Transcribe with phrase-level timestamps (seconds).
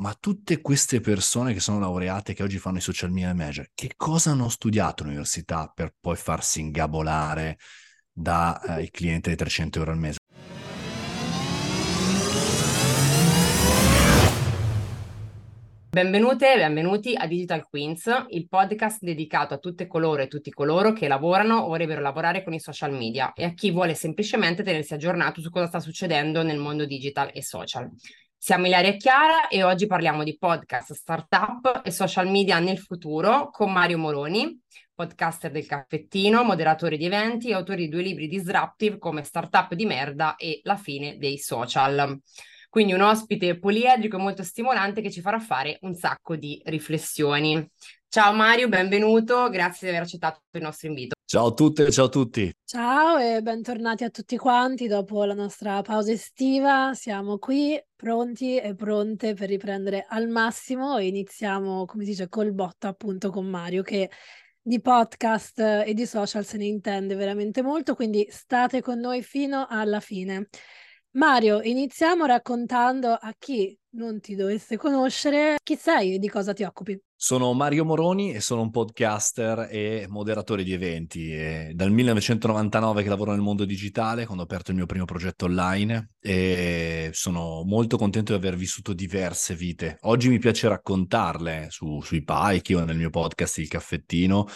[0.00, 3.92] ma tutte queste persone che sono laureate, che oggi fanno i social media manager, che
[3.96, 7.58] cosa hanno studiato all'università per poi farsi ingabolare
[8.10, 10.19] dai eh, clienti di 300 euro al mese?
[15.90, 20.92] Benvenute e benvenuti a Digital Queens, il podcast dedicato a tutte coloro e tutti coloro
[20.92, 24.94] che lavorano o vorrebbero lavorare con i social media e a chi vuole semplicemente tenersi
[24.94, 27.90] aggiornato su cosa sta succedendo nel mondo digital e social.
[28.38, 33.72] Siamo Ilaria Chiara e oggi parliamo di podcast, startup e social media nel futuro con
[33.72, 34.60] Mario Moroni,
[34.94, 39.86] podcaster del caffettino, moderatore di eventi e autore di due libri disruptive come Startup di
[39.86, 42.16] merda e La fine dei social.
[42.70, 47.68] Quindi un ospite poliedrico e molto stimolante che ci farà fare un sacco di riflessioni.
[48.08, 51.16] Ciao Mario, benvenuto, grazie di aver accettato il nostro invito.
[51.24, 52.52] Ciao a tutte e ciao a tutti.
[52.64, 56.94] Ciao e bentornati a tutti quanti dopo la nostra pausa estiva.
[56.94, 62.52] Siamo qui pronti e pronte per riprendere al massimo e iniziamo, come si dice, col
[62.52, 64.08] botto appunto con Mario che
[64.62, 69.66] di podcast e di social se ne intende veramente molto, quindi state con noi fino
[69.68, 70.48] alla fine.
[71.12, 76.62] Mario, iniziamo raccontando a chi non ti dovesse conoscere chi sei e di cosa ti
[76.62, 76.96] occupi.
[77.16, 81.32] Sono Mario Moroni e sono un podcaster e moderatore di eventi.
[81.32, 85.46] È dal 1999 che lavoro nel mondo digitale, quando ho aperto il mio primo progetto
[85.46, 89.98] online e sono molto contento di aver vissuto diverse vite.
[90.02, 94.46] Oggi mi piace raccontarle su, sui pike o nel mio podcast Il Caffettino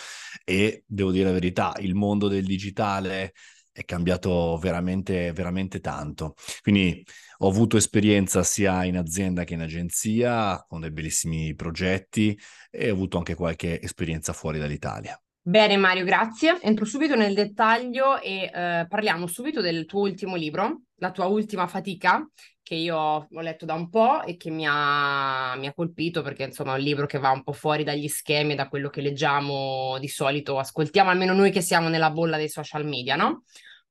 [0.44, 3.32] e devo dire la verità, il mondo del digitale
[3.74, 6.36] è cambiato veramente, veramente tanto.
[6.62, 7.04] Quindi
[7.38, 12.38] ho avuto esperienza sia in azienda che in agenzia, con dei bellissimi progetti
[12.70, 15.18] e ho avuto anche qualche esperienza fuori dall'Italia.
[15.46, 16.58] Bene Mario, grazie.
[16.62, 21.66] Entro subito nel dettaglio e eh, parliamo subito del tuo ultimo libro, la tua ultima
[21.66, 22.26] fatica,
[22.62, 26.44] che io ho letto da un po' e che mi ha, mi ha colpito perché
[26.44, 29.98] insomma è un libro che va un po' fuori dagli schemi da quello che leggiamo
[29.98, 33.42] di solito, ascoltiamo almeno noi che siamo nella bolla dei social media, no?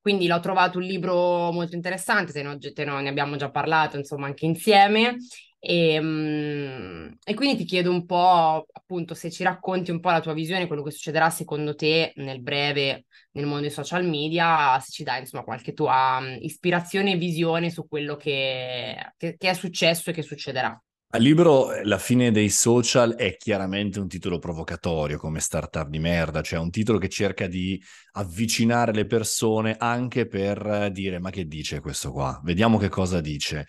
[0.01, 3.95] Quindi l'ho trovato un libro molto interessante, te, no, te no, ne abbiamo già parlato,
[3.95, 5.17] insomma, anche insieme.
[5.65, 10.19] E, um, e, quindi ti chiedo un po', appunto, se ci racconti un po' la
[10.19, 14.91] tua visione, quello che succederà secondo te nel breve nel mondo dei social media, se
[14.91, 19.53] ci dai, insomma, qualche tua um, ispirazione e visione su quello che, che, che è
[19.53, 20.77] successo e che succederà.
[21.15, 25.99] Al libro eh, La fine dei social è chiaramente un titolo provocatorio come startup di
[25.99, 27.81] merda, cioè un titolo che cerca di
[28.13, 32.41] avvicinare le persone anche per dire ma che dice questo qua?
[32.43, 33.65] Vediamo che cosa dice.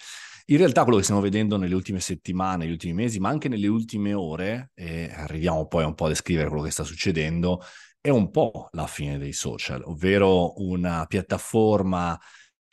[0.47, 3.66] In realtà quello che stiamo vedendo nelle ultime settimane, negli ultimi mesi, ma anche nelle
[3.66, 7.62] ultime ore, e arriviamo poi un po' a descrivere quello che sta succedendo,
[8.00, 12.19] è un po' la fine dei social, ovvero una piattaforma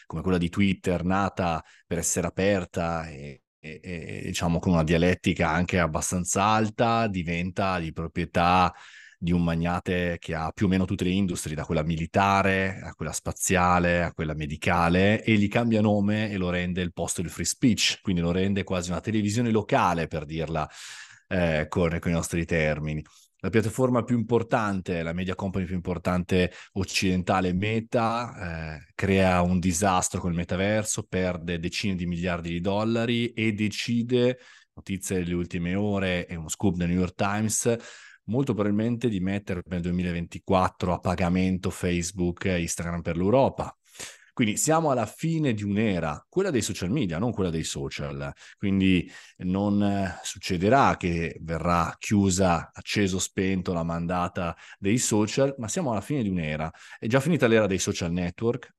[0.05, 5.49] come quella di Twitter nata per essere aperta e e, e, diciamo con una dialettica
[5.49, 8.73] anche abbastanza alta, diventa di proprietà
[9.23, 12.95] di un magnate che ha più o meno tutte le industrie, da quella militare a
[12.95, 17.29] quella spaziale a quella medicale, e gli cambia nome e lo rende il posto del
[17.29, 20.67] free speech, quindi lo rende quasi una televisione locale, per dirla
[21.27, 23.05] eh, con, con i nostri termini.
[23.41, 30.19] La piattaforma più importante, la media company più importante occidentale, Meta, eh, crea un disastro
[30.19, 34.39] con il metaverso, perde decine di miliardi di dollari e decide,
[34.73, 37.77] notizie delle ultime ore e uno scoop del New York Times,
[38.25, 43.75] molto probabilmente di mettere nel 2024 a pagamento Facebook e Instagram per l'Europa.
[44.33, 48.31] Quindi siamo alla fine di un'era, quella dei social media, non quella dei social.
[48.57, 49.09] Quindi
[49.39, 56.01] non eh, succederà che verrà chiusa, acceso, spento la mandata dei social, ma siamo alla
[56.01, 56.71] fine di un'era.
[56.97, 58.73] È già finita l'era dei social network,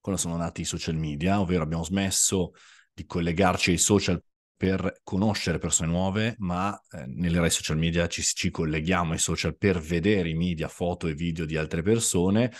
[0.00, 2.52] quando sono nati i social media, ovvero abbiamo smesso
[2.92, 4.22] di collegarci ai social
[4.60, 9.56] per conoscere persone nuove, ma eh, nell'era dei social media ci, ci colleghiamo ai social
[9.56, 12.52] per vedere i media, foto e video di altre persone.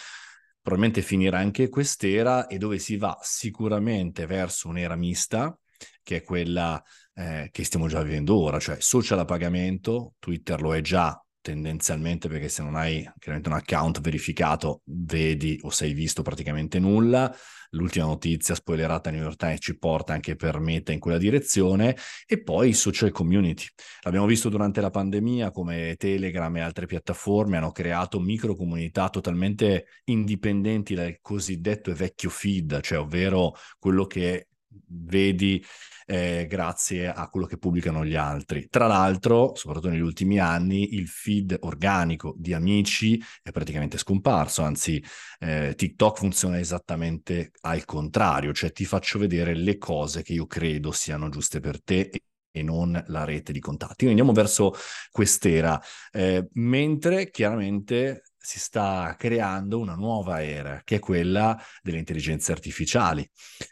[0.63, 5.55] Probabilmente finirà anche quest'era e dove si va sicuramente verso un'era mista,
[6.03, 6.83] che è quella
[7.13, 12.29] eh, che stiamo già vivendo ora, cioè social a pagamento, Twitter lo è già tendenzialmente
[12.29, 17.35] perché se non hai chiaramente un account verificato vedi o sei visto praticamente nulla.
[17.75, 21.97] L'ultima notizia spoilerata New York Times ci porta anche per Meta in quella direzione
[22.27, 23.65] e poi social community.
[24.03, 29.87] L'abbiamo visto durante la pandemia come Telegram e altre piattaforme hanno creato micro comunità totalmente
[30.05, 34.49] indipendenti dal cosiddetto vecchio feed, cioè ovvero quello che
[34.87, 35.65] vedi
[36.07, 38.67] eh, grazie a quello che pubblicano gli altri.
[38.69, 45.03] Tra l'altro, soprattutto negli ultimi anni, il feed organico di amici è praticamente scomparso, anzi
[45.39, 50.91] eh, TikTok funziona esattamente al contrario, cioè ti faccio vedere le cose che io credo
[50.91, 52.11] siano giuste per te
[52.53, 54.05] e non la rete di contatti.
[54.05, 54.75] Quindi andiamo verso
[55.11, 55.81] quest'era,
[56.11, 63.25] eh, mentre chiaramente si sta creando una nuova era, che è quella delle intelligenze artificiali,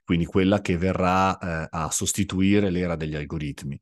[0.05, 3.77] quindi quella che verrà eh, a sostituire l'era degli algoritmi.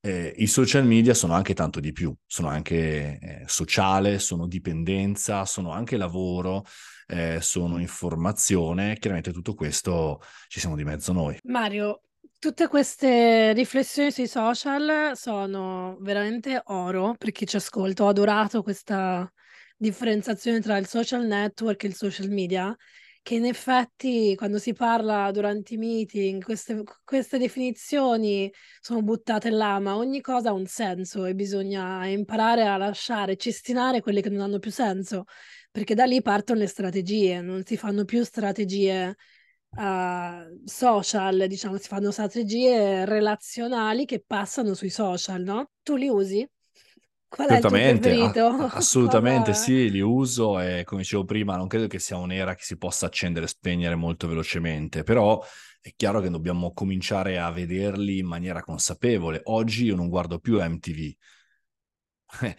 [0.00, 5.44] Eh, I social media sono anche tanto di più, sono anche eh, sociale, sono dipendenza,
[5.44, 6.64] sono anche lavoro,
[7.06, 11.38] eh, sono informazione, chiaramente tutto questo ci siamo di mezzo noi.
[11.44, 12.00] Mario,
[12.42, 18.02] Tutte queste riflessioni sui social sono veramente oro per chi ci ascolta.
[18.02, 19.32] Ho adorato questa
[19.82, 22.74] differenziazione tra il social network e il social media,
[23.20, 28.50] che in effetti quando si parla durante i meeting, queste, queste definizioni
[28.80, 34.00] sono buttate là, ma ogni cosa ha un senso e bisogna imparare a lasciare, cestinare
[34.00, 35.24] quelle che non hanno più senso,
[35.70, 39.16] perché da lì partono le strategie, non si fanno più strategie
[39.70, 45.70] uh, social, diciamo, si fanno strategie relazionali che passano sui social, no?
[45.82, 46.48] Tu li usi?
[47.32, 48.36] Qual Certamente, a-
[48.76, 52.76] assolutamente sì, li uso e come dicevo prima, non credo che sia un'era che si
[52.76, 55.42] possa accendere e spegnere molto velocemente, però
[55.80, 59.40] è chiaro che dobbiamo cominciare a vederli in maniera consapevole.
[59.44, 61.14] Oggi io non guardo più MTV,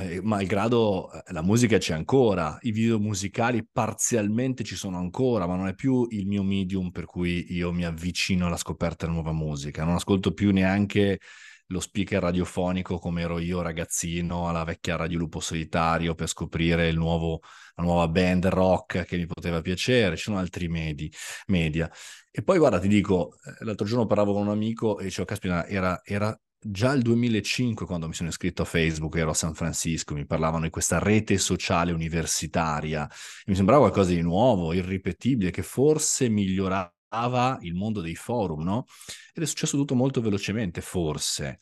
[0.00, 5.56] eh, malgrado eh, la musica c'è ancora, i video musicali parzialmente ci sono ancora, ma
[5.56, 9.32] non è più il mio medium per cui io mi avvicino alla scoperta della nuova
[9.32, 9.84] musica.
[9.84, 11.18] Non ascolto più neanche
[11.70, 16.96] lo speaker radiofonico come ero io ragazzino alla vecchia Radio Lupo Solitario per scoprire il
[16.96, 17.40] nuovo,
[17.76, 21.10] la nuova band rock che mi poteva piacere, ci sono altri medi,
[21.46, 21.90] media.
[22.30, 25.66] E poi guarda, ti dico, eh, l'altro giorno parlavo con un amico e dicevo, caspita,
[25.66, 30.14] era, era già il 2005 quando mi sono iscritto a Facebook, ero a San Francisco,
[30.14, 33.08] mi parlavano di questa rete sociale universitaria,
[33.46, 36.92] mi sembrava qualcosa di nuovo, irripetibile, che forse migliorava
[37.62, 38.86] il mondo dei forum, no?
[39.32, 41.58] Ed è successo tutto molto velocemente, forse.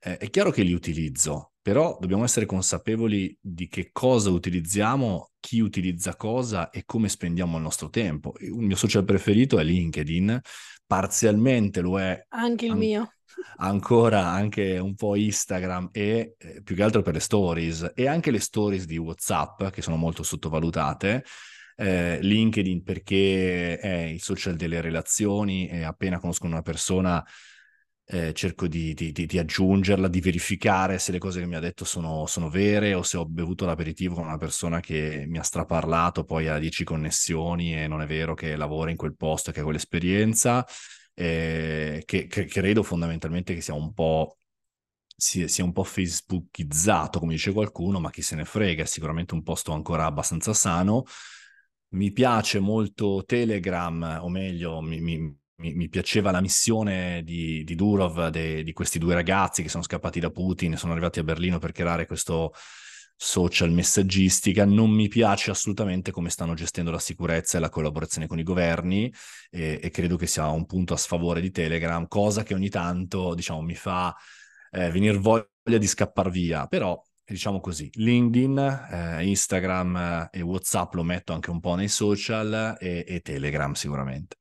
[0.00, 5.60] Eh, è chiaro che li utilizzo, però dobbiamo essere consapevoli di che cosa utilizziamo, chi
[5.60, 8.34] utilizza cosa e come spendiamo il nostro tempo.
[8.40, 10.40] Il mio social preferito è LinkedIn,
[10.86, 12.26] parzialmente lo è...
[12.28, 13.12] Anche il an- mio
[13.56, 18.30] ancora anche un po' Instagram e eh, più che altro per le stories e anche
[18.30, 21.24] le stories di WhatsApp che sono molto sottovalutate.
[21.82, 27.24] Eh, LinkedIn perché è il social delle relazioni e appena conosco una persona
[28.04, 31.60] eh, cerco di, di, di, di, aggiungerla, di verificare se le cose che mi ha
[31.60, 35.42] detto sono, sono, vere o se ho bevuto l'aperitivo con una persona che mi ha
[35.42, 39.52] straparlato, poi ha 10 connessioni e non è vero che lavora in quel posto e
[39.52, 40.64] che ha quell'esperienza
[41.14, 44.38] eh, che, che, credo fondamentalmente che sia un po'
[45.16, 49.34] sia, sia, un po' facebookizzato, come dice qualcuno, ma chi se ne frega, è sicuramente
[49.34, 51.04] un posto ancora abbastanza sano.
[51.92, 58.28] Mi piace molto Telegram, o meglio, mi, mi, mi piaceva la missione di, di Durov,
[58.28, 61.58] de, di questi due ragazzi che sono scappati da Putin e sono arrivati a Berlino
[61.58, 62.52] per creare questo
[63.14, 68.38] social messaggistica, non mi piace assolutamente come stanno gestendo la sicurezza e la collaborazione con
[68.38, 69.12] i governi
[69.48, 73.34] e, e credo che sia un punto a sfavore di Telegram, cosa che ogni tanto,
[73.34, 74.12] diciamo, mi fa
[74.70, 75.46] eh, venire voglia
[75.78, 78.58] di scappare via, però diciamo così, LinkedIn,
[78.90, 83.72] eh, Instagram eh, e WhatsApp lo metto anche un po' nei social e, e Telegram
[83.72, 84.36] sicuramente.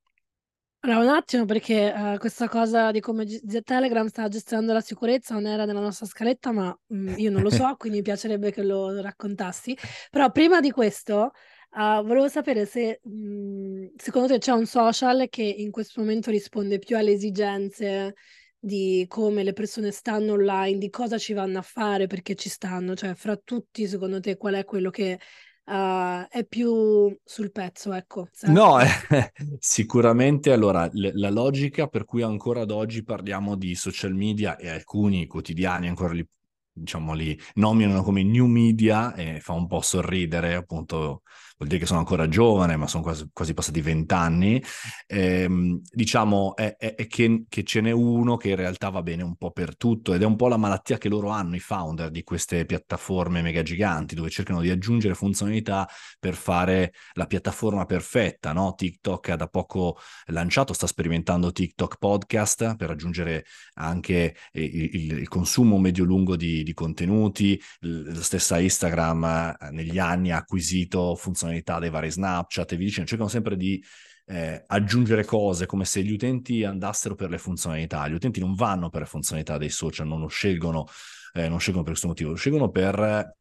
[0.84, 5.36] Allora, un attimo, perché uh, questa cosa di come G- Telegram sta gestendo la sicurezza
[5.36, 8.64] non era nella nostra scaletta, ma mh, io non lo so, quindi mi piacerebbe che
[8.64, 9.78] lo raccontassi.
[10.10, 11.34] Però prima di questo,
[11.74, 16.80] uh, volevo sapere se mh, secondo te c'è un social che in questo momento risponde
[16.80, 18.16] più alle esigenze
[18.64, 22.96] di come le persone stanno online, di cosa ci vanno a fare, perché ci stanno,
[22.96, 25.20] cioè fra tutti, secondo te, qual è quello che
[25.66, 28.28] uh, è più sul pezzo, ecco.
[28.44, 28.86] No, eh,
[29.58, 34.70] sicuramente allora l- la logica per cui ancora ad oggi parliamo di social media e
[34.70, 36.28] alcuni quotidiani ancora li,
[36.72, 41.24] diciamo, li nominano come new media e fa un po' sorridere appunto
[41.62, 44.62] vuol dire che sono ancora giovane, ma sono quasi, quasi passati vent'anni,
[45.06, 49.22] ehm, diciamo è, è, è che, che, ce n'è uno che in realtà va bene
[49.22, 52.10] un po' per tutto ed è un po' la malattia che loro hanno, i founder
[52.10, 55.88] di queste piattaforme mega giganti, dove cercano di aggiungere funzionalità
[56.20, 58.74] per fare la piattaforma perfetta, no?
[58.74, 65.28] TikTok ha da poco lanciato, sta sperimentando TikTok Podcast per aggiungere anche il, il, il
[65.28, 69.24] consumo medio-lungo di, di contenuti, la stessa Instagram
[69.60, 73.58] eh, negli anni ha acquisito funzionalità funzionalità dei vari Snapchat e vi dicendo, cercano sempre
[73.58, 73.84] di
[74.26, 78.08] eh, aggiungere cose come se gli utenti andassero per le funzionalità.
[78.08, 80.88] Gli utenti non vanno per le funzionalità dei social, non lo scelgono,
[81.34, 83.36] eh, non scelgono per questo motivo, lo scelgono per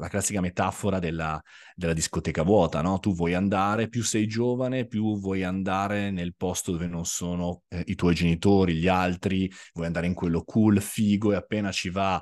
[0.00, 1.38] la classica metafora della,
[1.74, 2.98] della discoteca vuota, no?
[3.00, 7.82] Tu vuoi andare, più sei giovane, più vuoi andare nel posto dove non sono eh,
[7.86, 12.20] i tuoi genitori, gli altri, vuoi andare in quello cool, figo e appena ci va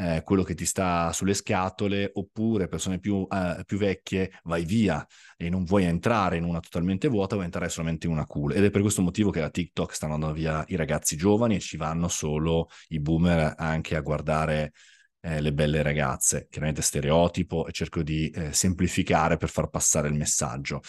[0.00, 5.06] eh, quello che ti sta sulle scatole, oppure persone più, eh, più, vecchie, vai via
[5.36, 8.54] e non vuoi entrare in una totalmente vuota, vuoi entrare solamente in una cool.
[8.54, 11.60] Ed è per questo motivo che da TikTok stanno andando via i ragazzi giovani e
[11.60, 14.72] ci vanno solo i boomer anche a guardare
[15.20, 20.14] eh, le belle ragazze, chiaramente stereotipo e cerco di eh, semplificare per far passare il
[20.14, 20.80] messaggio.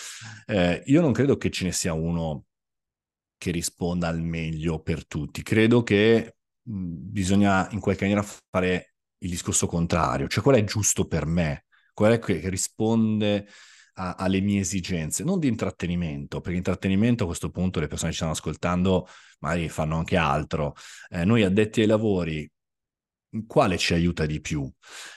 [0.46, 2.46] Eh, io non credo che ce ne sia uno
[3.38, 8.91] che risponda al meglio per tutti, credo che bisogna in qualche maniera fare
[9.22, 13.48] il discorso contrario, cioè qual è giusto per me, qual è che, risponde
[13.96, 18.18] a, alle mie esigenze, non di intrattenimento, perché intrattenimento a questo punto le persone che
[18.18, 19.08] ci stanno ascoltando
[19.40, 20.76] magari fanno anche altro.
[21.10, 22.50] Eh, noi addetti ai lavori
[23.48, 24.70] quale ci aiuta di più?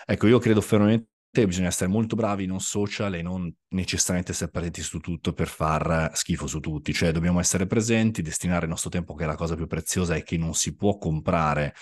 [0.05, 1.09] Ecco, io credo fermamente
[1.47, 6.13] bisogna essere molto bravi non social e non necessariamente essere presenti su tutto per far
[6.15, 9.57] schifo su tutti, cioè dobbiamo essere presenti, destinare il nostro tempo che è la cosa
[9.57, 11.75] più preziosa e che non si può comprare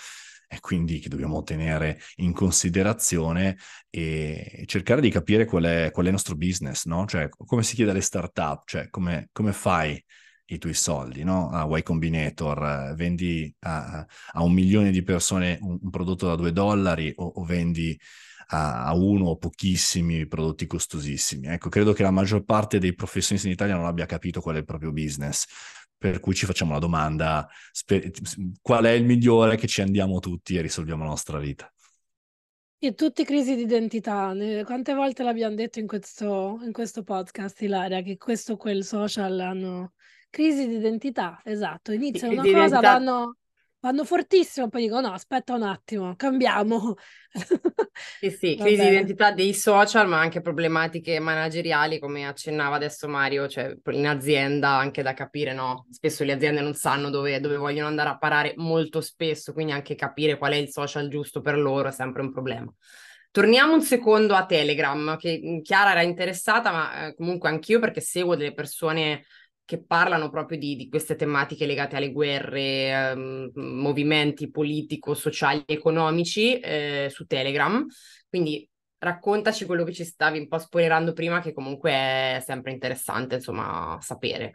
[0.47, 3.57] e quindi che dobbiamo tenere in considerazione
[3.89, 7.05] e cercare di capire qual è, qual è il nostro business, no?
[7.05, 10.03] Cioè come si chiede alle startup, cioè come, come fai
[10.45, 11.49] i tuoi soldi, no?
[11.49, 16.35] A Y Combinator, eh, vendi a, a, un milione di persone un, un prodotto da
[16.35, 17.97] due dollari o, o vendi
[18.47, 21.47] a, a, uno o pochissimi prodotti costosissimi.
[21.47, 24.59] Ecco, credo che la maggior parte dei professionisti in Italia non abbia capito qual è
[24.59, 25.45] il proprio business.
[26.03, 28.11] Per cui ci facciamo la domanda: sper-
[28.61, 31.71] qual è il migliore che ci andiamo tutti e risolviamo la nostra vita?
[32.77, 34.33] E tutti crisi di identità.
[34.65, 39.39] Quante volte l'abbiamo detto in questo, in questo podcast, Ilaria, che questo o quel social
[39.39, 39.93] hanno
[40.33, 41.91] Crisi di identità, esatto.
[41.91, 43.37] Iniziano una cosa, vanno,
[43.83, 46.95] vanno fortissimo, poi dicono no, aspetta un attimo, cambiamo.
[48.19, 53.47] Sì, sì, crisi di identità dei social, ma anche problematiche manageriali, come accennava adesso Mario,
[53.47, 55.85] cioè in azienda anche da capire, no?
[55.91, 59.95] Spesso le aziende non sanno dove, dove vogliono andare a parare molto spesso, quindi anche
[59.95, 62.73] capire qual è il social giusto per loro è sempre un problema.
[63.29, 68.35] Torniamo un secondo a Telegram, che Chiara era interessata, ma eh, comunque anch'io perché seguo
[68.35, 69.25] delle persone
[69.65, 76.59] che parlano proprio di, di, queste tematiche legate alle guerre, ehm, movimenti politico-sociali e economici
[76.59, 77.85] eh, su Telegram.
[78.27, 78.67] Quindi
[78.97, 83.97] raccontaci quello che ci stavi un po' spoilerando prima, che comunque è sempre interessante, insomma,
[84.01, 84.53] sapere.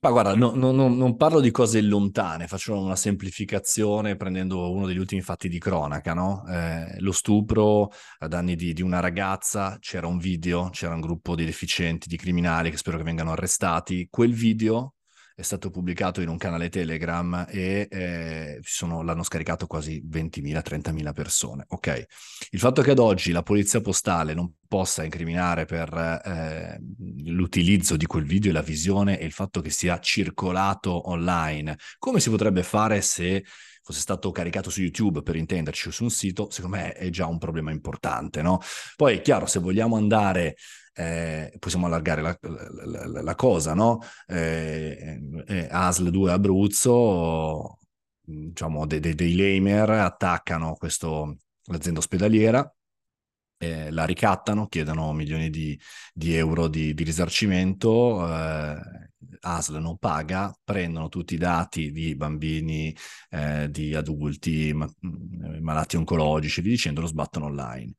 [0.00, 4.84] Ma guarda, no, no, no, non parlo di cose lontane, faccio una semplificazione prendendo uno
[4.84, 6.12] degli ultimi fatti di cronaca?
[6.48, 11.36] Eh, lo stupro ad anni di, di, una ragazza, c'era un video, c'era un gruppo
[11.36, 14.08] di deficienti, di criminali che spero che vengano arrestati.
[14.10, 14.95] Quel video
[15.38, 21.12] è stato pubblicato in un canale Telegram e eh, sono, l'hanno scaricato quasi 20.000, 30.000
[21.12, 21.64] persone.
[21.68, 22.06] Ok,
[22.52, 26.80] il fatto che ad oggi la polizia postale non possa incriminare per eh,
[27.26, 32.18] l'utilizzo di quel video e la visione e il fatto che sia circolato online, come
[32.18, 33.44] si potrebbe fare se
[33.86, 37.38] fosse stato caricato su YouTube per intenderci su un sito, secondo me è già un
[37.38, 38.58] problema importante, no?
[38.96, 40.56] Poi è chiaro, se vogliamo andare
[40.98, 44.00] eh, possiamo allargare la, la, la, la cosa, no?
[44.26, 47.78] Eh, eh, ASL 2 Abruzzo,
[48.22, 52.68] diciamo, dei, dei, dei lamer attaccano questo, l'azienda ospedaliera,
[53.58, 55.78] eh, la ricattano, chiedono milioni di,
[56.12, 59.05] di euro di, di risarcimento, eh,
[59.40, 62.94] ASL non paga, prendono tutti i dati di bambini,
[63.30, 64.88] eh, di adulti, ma,
[65.60, 67.94] malati oncologici, vi dicendo, lo sbattono online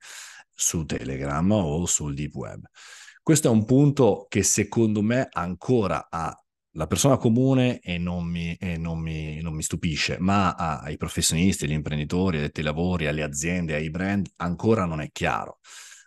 [0.52, 2.64] su Telegram o sul deep web.
[3.22, 6.34] Questo è un punto che secondo me ancora ha
[6.72, 11.64] la persona comune e non mi, e non mi, non mi stupisce, ma ai professionisti,
[11.64, 15.58] agli imprenditori, ai lavori, alle aziende, ai brand ancora non è chiaro.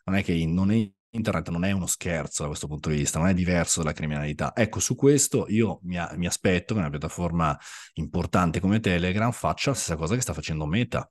[0.06, 3.20] Non è che non è, internet non è uno scherzo da questo punto di vista,
[3.20, 4.54] non è diverso dalla criminalità.
[4.56, 7.58] Ecco, su questo io mi, mi aspetto che una piattaforma
[7.94, 11.10] importante come Telegram faccia la stessa cosa che sta facendo Meta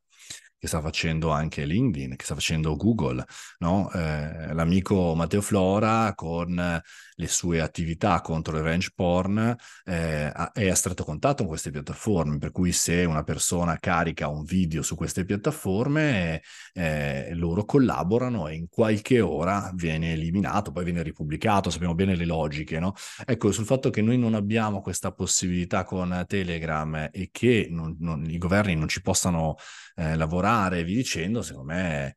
[0.60, 3.24] che sta facendo anche LinkedIn, che sta facendo Google,
[3.60, 3.90] no?
[3.92, 6.82] eh, l'amico Matteo Flora con
[7.14, 12.36] le sue attività contro il revenge porn eh, è a stretto contatto con queste piattaforme,
[12.36, 16.42] per cui se una persona carica un video su queste piattaforme,
[16.74, 22.26] eh, loro collaborano e in qualche ora viene eliminato, poi viene ripubblicato, sappiamo bene le
[22.26, 22.92] logiche, no?
[23.24, 28.28] Ecco, sul fatto che noi non abbiamo questa possibilità con Telegram e che non, non,
[28.28, 29.56] i governi non ci possano
[29.96, 32.16] eh, lavorare, vi dicendo, secondo me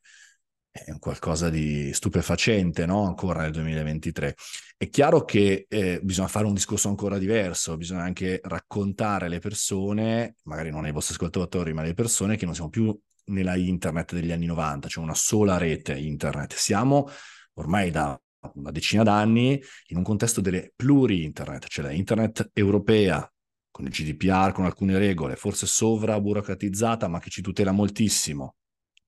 [0.73, 3.05] è un qualcosa di stupefacente, no?
[3.05, 4.35] Ancora nel 2023.
[4.75, 10.37] È chiaro che eh, bisogna fare un discorso ancora diverso, bisogna anche raccontare alle persone,
[10.43, 14.31] magari non ai vostri ascoltatori, ma alle persone che non siamo più nella internet degli
[14.31, 16.55] anni 90, cioè una sola rete internet.
[16.55, 17.07] Siamo
[17.53, 18.19] ormai da
[18.55, 23.31] una decina d'anni in un contesto delle pluri-internet, cioè la internet europea
[23.73, 28.57] con il GDPR, con alcune regole, forse sovra burocratizzata, ma che ci tutela moltissimo,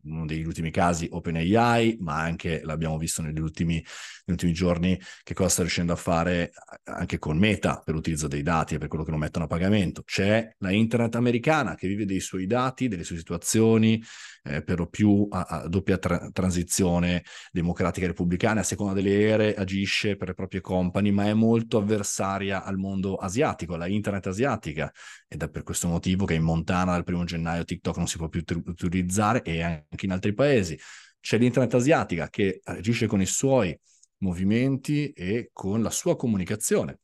[0.05, 5.35] uno degli ultimi casi OpenAI, ma anche l'abbiamo visto negli ultimi, negli ultimi, giorni che
[5.35, 6.51] cosa sta riuscendo a fare
[6.85, 10.01] anche con Meta per l'utilizzo dei dati e per quello che non mettono a pagamento.
[10.01, 14.01] C'è la internet americana che vive dei suoi dati, delle sue situazioni,
[14.45, 19.19] eh, per lo più a, a doppia tra- transizione democratica e repubblicana, a seconda delle
[19.19, 24.27] ere agisce per le proprie company, ma è molto avversaria al mondo asiatico, alla internet
[24.27, 24.91] asiatica,
[25.27, 28.29] ed è per questo motivo che in Montana dal primo gennaio TikTok non si può
[28.29, 30.77] più t- utilizzare e anche in altri paesi.
[31.19, 33.77] C'è l'internet asiatica che agisce con i suoi
[34.17, 36.99] movimenti e con la sua comunicazione.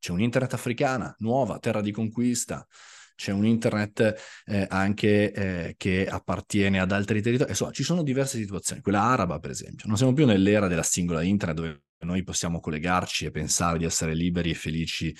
[0.00, 2.66] C'è un'internet africana, nuova, terra di conquista,
[3.18, 4.14] c'è un internet
[4.46, 9.40] eh, anche eh, che appartiene ad altri territori, insomma ci sono diverse situazioni, quella araba
[9.40, 13.78] per esempio, non siamo più nell'era della singola internet dove noi possiamo collegarci e pensare
[13.78, 15.14] di essere liberi e felici,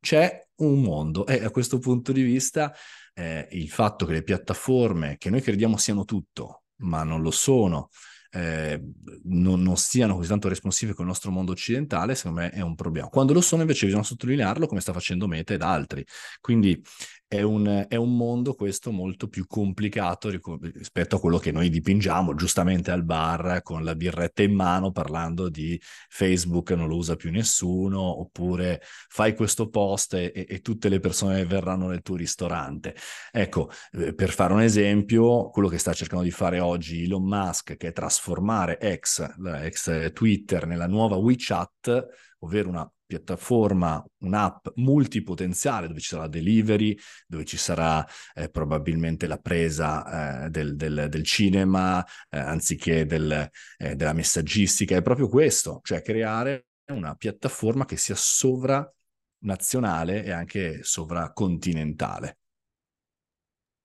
[0.00, 1.24] c'è un mondo.
[1.24, 2.74] E a questo punto di vista
[3.14, 7.90] eh, il fatto che le piattaforme che noi crediamo siano tutto, ma non lo sono,
[8.36, 8.80] eh,
[9.24, 12.74] non, non, siano così tanto responsive con il nostro mondo occidentale, secondo me è un
[12.74, 13.08] problema.
[13.08, 16.04] Quando lo sono invece bisogna sottolinearlo come sta facendo Meta ed altri.
[16.40, 16.78] Quindi
[17.28, 20.30] è un, è un, mondo questo molto più complicato
[20.60, 25.48] rispetto a quello che noi dipingiamo giustamente al bar con la birretta in mano parlando
[25.48, 31.00] di Facebook non lo usa più nessuno oppure fai questo post e, e tutte le
[31.00, 32.94] persone verranno nel tuo ristorante.
[33.32, 37.76] Ecco, eh, per fare un esempio, quello che sta cercando di fare oggi Elon Musk
[37.76, 42.06] che è trasformare ex, ex Twitter nella nuova WeChat,
[42.40, 46.96] ovvero una piattaforma, un'app multipotenziale dove ci sarà delivery,
[47.26, 53.48] dove ci sarà eh, probabilmente la presa eh, del, del, del, cinema eh, anziché del,
[53.78, 54.96] eh, della messaggistica.
[54.96, 62.38] È proprio questo, cioè creare una piattaforma che sia sovranazionale e anche sovracontinentale.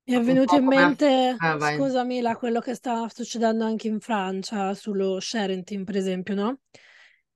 [0.04, 4.74] Mi è venuto in mente, ah, scusami, la, quello che sta succedendo anche in Francia
[4.74, 6.60] sullo sharing, per esempio, no?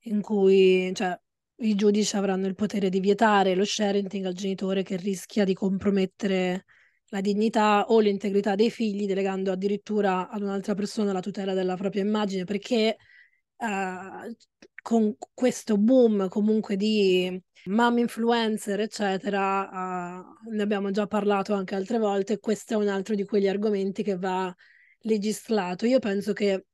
[0.07, 1.17] In cui, cioè,
[1.57, 6.65] i giudici avranno il potere di vietare lo sharing al genitore che rischia di compromettere
[7.09, 12.03] la dignità o l'integrità dei figli, delegando addirittura ad un'altra persona la tutela della propria
[12.03, 12.97] immagine, perché
[13.57, 14.35] uh,
[14.81, 21.99] con questo boom comunque di mom influencer, eccetera, uh, ne abbiamo già parlato anche altre
[21.99, 24.53] volte, questo è un altro di quegli argomenti che va
[25.01, 25.85] legislato.
[25.85, 26.65] Io penso che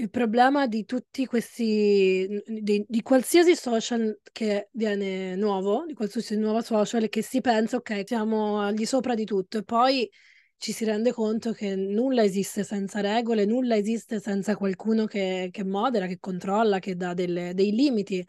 [0.00, 6.62] il problema di tutti questi, di, di, qualsiasi social che viene nuovo, di qualsiasi nuovo
[6.62, 10.10] social, è che si pensa, ok, siamo al di sopra di tutto e poi
[10.56, 15.64] ci si rende conto che nulla esiste senza regole, nulla esiste senza qualcuno che, che
[15.64, 18.26] modera, che controlla, che dà delle, dei limiti.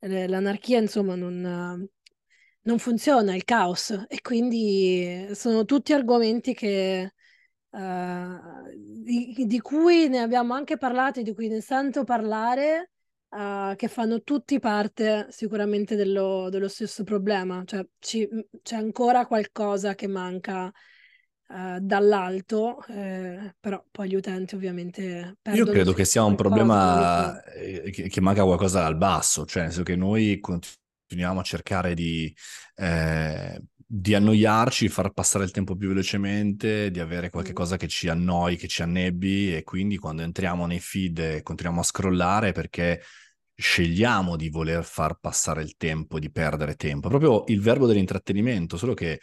[0.00, 1.88] L'anarchia, insomma, non,
[2.62, 7.12] non funziona, il caos e quindi sono tutti argomenti che
[7.72, 12.92] uh, di, di, cui ne abbiamo anche parlato, di cui ne sento parlare,
[13.30, 17.62] uh, che fanno tutti parte sicuramente dello, dello stesso problema.
[17.64, 18.28] Cioè ci,
[18.62, 25.38] c'è ancora qualcosa che manca uh, dall'alto, eh, però poi gli utenti ovviamente.
[25.52, 29.84] Io credo che sia un problema che, che, manca qualcosa dal basso, cioè nel senso
[29.84, 32.34] che noi continuiamo a cercare di...
[32.74, 33.60] Eh,
[33.94, 38.56] di annoiarci, far passare il tempo più velocemente, di avere qualche cosa che ci annoi,
[38.56, 43.02] che ci annebbi e quindi quando entriamo nei feed continuiamo a scrollare perché
[43.54, 47.10] scegliamo di voler far passare il tempo, di perdere tempo.
[47.10, 49.20] Proprio il verbo dell'intrattenimento, solo che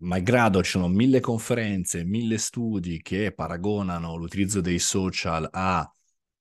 [0.00, 5.90] malgrado ci sono mille conferenze, mille studi che paragonano l'utilizzo dei social a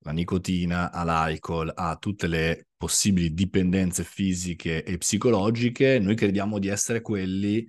[0.07, 7.01] la nicotina, all'alcol, a tutte le possibili dipendenze fisiche e psicologiche, noi crediamo di essere
[7.01, 7.67] quelli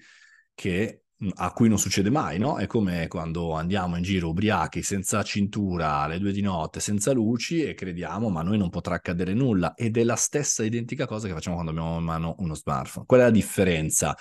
[0.54, 1.02] che,
[1.34, 2.58] a cui non succede mai, no?
[2.58, 7.64] È come quando andiamo in giro ubriachi, senza cintura, alle due di notte, senza luci
[7.64, 9.74] e crediamo, ma a noi non potrà accadere nulla.
[9.74, 13.04] Ed è la stessa identica cosa che facciamo quando abbiamo in mano uno smartphone.
[13.04, 14.16] Qual è la differenza?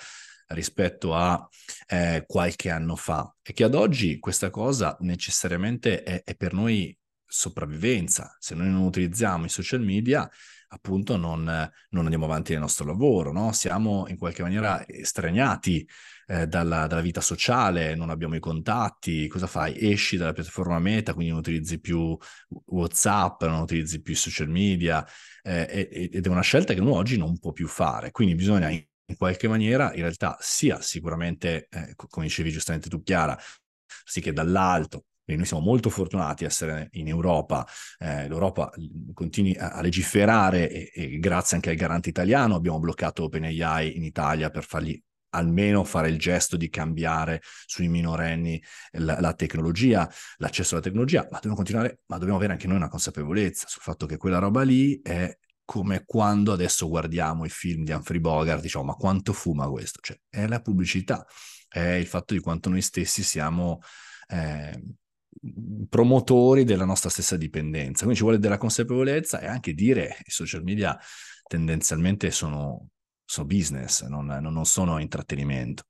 [0.48, 1.46] rispetto a
[1.88, 6.97] eh, qualche anno fa, è che ad oggi questa cosa necessariamente è, è per noi
[7.28, 8.34] sopravvivenza.
[8.40, 10.28] Se noi non utilizziamo i social media,
[10.68, 13.52] appunto non, non andiamo avanti nel nostro lavoro, no?
[13.52, 15.86] siamo in qualche maniera estraniati
[16.26, 19.76] eh, dalla, dalla, vita sociale, non abbiamo i contatti, cosa fai?
[19.78, 22.16] Esci dalla piattaforma Meta, quindi non utilizzi più
[22.66, 25.06] WhatsApp, non utilizzi più i social media
[25.42, 29.16] eh, ed è una scelta che uno oggi non può più fare, quindi bisogna in
[29.16, 33.38] qualche maniera in realtà sia sicuramente, eh, come dicevi giustamente tu Chiara,
[34.04, 37.66] sì che dall'alto quindi noi siamo molto fortunati ad essere in Europa,
[37.98, 38.70] eh, l'Europa
[39.12, 44.48] continui a, legiferare e, e, grazie anche al garante italiano abbiamo bloccato OpenAI in Italia
[44.48, 44.98] per fargli
[45.30, 48.62] almeno fare il gesto di cambiare sui minorenni
[48.92, 52.88] la, la, tecnologia, l'accesso alla tecnologia, ma dobbiamo continuare, ma dobbiamo avere anche noi una
[52.88, 57.92] consapevolezza sul fatto che quella roba lì è come quando adesso guardiamo i film di
[57.92, 60.00] Humphrey Bogart, diciamo, ma quanto fuma questo?
[60.00, 61.26] Cioè, è la pubblicità,
[61.68, 63.80] è il fatto di quanto noi stessi siamo
[64.28, 64.82] eh,
[65.88, 68.00] promotori della nostra stessa dipendenza.
[68.00, 70.98] Quindi ci vuole della consapevolezza e anche dire i social media
[71.46, 72.88] tendenzialmente sono,
[73.24, 75.84] sono business, non, non sono intrattenimento.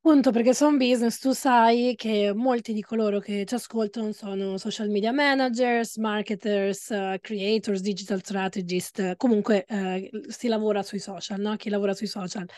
[0.00, 4.88] Appunto perché sono business, tu sai che molti di coloro che ci ascoltano sono social
[4.88, 11.56] media managers, marketers, uh, creators, digital strategist, comunque uh, si lavora sui social, no?
[11.56, 12.48] Chi lavora sui social.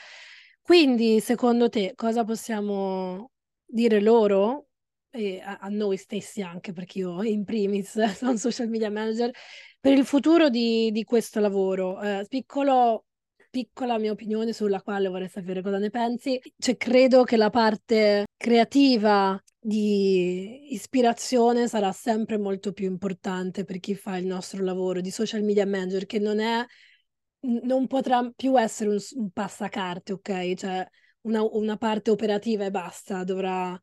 [0.63, 3.31] Quindi, secondo te, cosa possiamo
[3.67, 4.67] dire loro
[5.11, 9.31] e a, a noi stessi anche, perché io in primis sono social media manager,
[9.79, 12.01] per il futuro di, di questo lavoro.
[12.01, 13.07] Eh, piccolo,
[13.51, 16.41] piccola mia opinione sulla quale vorrei sapere cosa ne pensi.
[16.57, 23.95] Cioè, credo che la parte creativa di ispirazione sarà sempre molto più importante per chi
[23.95, 26.65] fa il nostro lavoro di social media manager, che non è
[27.43, 30.55] non potrà più essere un, un passacarte, ok?
[30.55, 30.87] Cioè
[31.23, 33.81] una, una parte operativa e basta, dovrà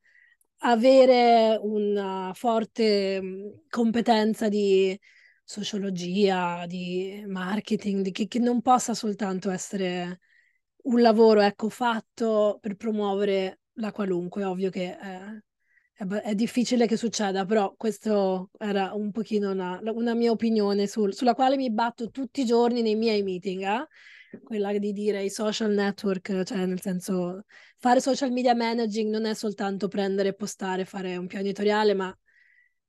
[0.60, 4.98] avere una forte mm, competenza di
[5.43, 10.20] sociologia, di marketing, di che, che, non possa soltanto essere
[10.84, 14.43] un lavoro ecco, fatto per promuovere la qualunque.
[14.43, 15.20] Ovvio che è,
[15.93, 21.13] è, è difficile che succeda, però questo era un pochino una, una mia opinione sul,
[21.13, 23.63] sulla quale mi batto tutti i giorni nei miei meeting.
[23.63, 23.88] Eh?
[24.44, 27.44] Quella di dire i social network, cioè nel senso
[27.78, 32.18] fare social media managing non è soltanto prendere, postare, fare un piano editoriale, ma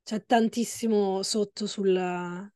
[0.03, 2.51] c'è tantissimo sotto sul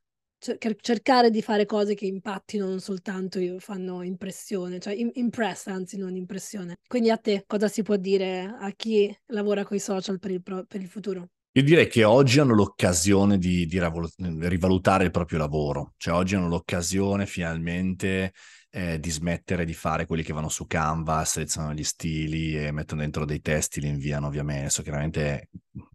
[0.81, 6.79] cercare di fare cose che impattino non soltanto fanno impressione, cioè impress, anzi non impressione.
[6.85, 10.41] Quindi a te cosa si può dire a chi lavora con i social per il,
[10.41, 11.29] pro- per il futuro?
[11.55, 16.47] Io direi che oggi hanno l'occasione di, di rivalutare il proprio lavoro, cioè oggi hanno
[16.47, 18.33] l'occasione finalmente
[18.75, 23.01] eh, di smettere di fare quelli che vanno su Canva, selezionano gli stili e mettono
[23.01, 24.61] dentro dei testi, li inviano via mail.
[24.61, 25.49] Adesso chiaramente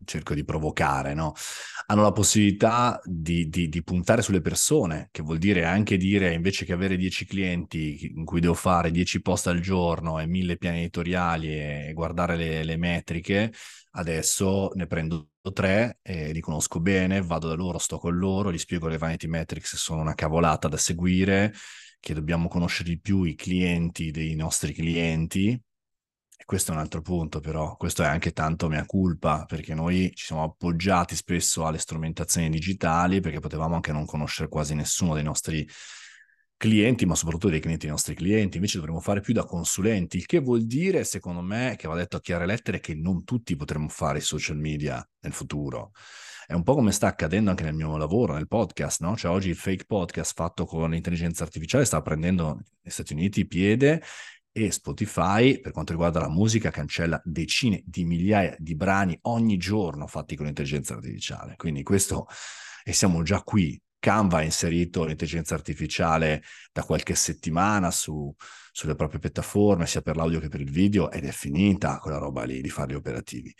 [0.05, 1.35] cerco di provocare, no?
[1.87, 6.65] Hanno la possibilità di, di, di, puntare sulle persone, che vuol dire anche dire invece
[6.65, 10.79] che avere 10 clienti in cui devo fare 10 post al giorno e 1000 piani
[10.79, 13.53] editoriali e guardare le, le metriche,
[13.93, 18.59] adesso ne prendo tre e li conosco bene, vado da loro, sto con loro, gli
[18.59, 21.53] spiego le vanity metrics sono una cavolata da seguire
[22.01, 25.51] che dobbiamo conoscere di più i clienti dei nostri clienti.
[25.51, 30.13] E questo è un altro punto, però, questo è anche tanto mia colpa, perché noi
[30.15, 35.25] ci siamo appoggiati spesso alle strumentazioni digitali, perché potevamo anche non conoscere quasi nessuno dei
[35.25, 35.69] nostri
[36.57, 38.57] clienti, ma soprattutto dei clienti dei nostri clienti.
[38.57, 42.17] Invece dovremmo fare più da consulenti, il che vuol dire, secondo me, che va detto
[42.17, 45.93] a chiare lettere, che non tutti potremo fare social media nel futuro.
[46.51, 49.15] È un po' come sta accadendo anche nel mio lavoro, nel podcast, no?
[49.15, 54.03] Cioè oggi il fake podcast fatto con l'intelligenza artificiale sta prendendo negli Stati Uniti piede
[54.51, 60.07] e Spotify, per quanto riguarda la musica, cancella decine di migliaia di brani ogni giorno
[60.07, 61.55] fatti con l'intelligenza artificiale.
[61.57, 62.27] Quindi questo,
[62.83, 63.79] e siamo già qui.
[63.99, 68.35] Canva ha inserito l'intelligenza artificiale da qualche settimana su,
[68.73, 72.45] sulle proprie piattaforme, sia per l'audio che per il video, ed è finita quella roba
[72.45, 73.55] lì di farli operativi.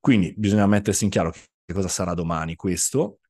[0.00, 1.38] Quindi bisogna mettersi in chiaro che
[1.72, 3.20] cosa sarà domani questo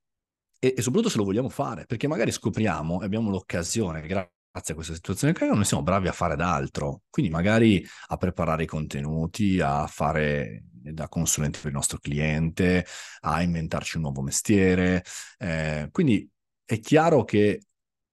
[0.61, 4.75] e, e, soprattutto se lo vogliamo fare, perché magari scopriamo e abbiamo l'occasione, grazie a
[4.75, 9.61] questa situazione che noi siamo bravi a fare d'altro, quindi magari a preparare i contenuti,
[9.61, 12.85] a fare da consulente per il nostro cliente,
[13.21, 15.05] a inventarci un nuovo mestiere.
[15.39, 16.29] Eh, quindi
[16.65, 17.63] è chiaro che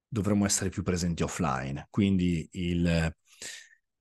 [0.07, 3.11] dovremmo essere più presenti offline, quindi il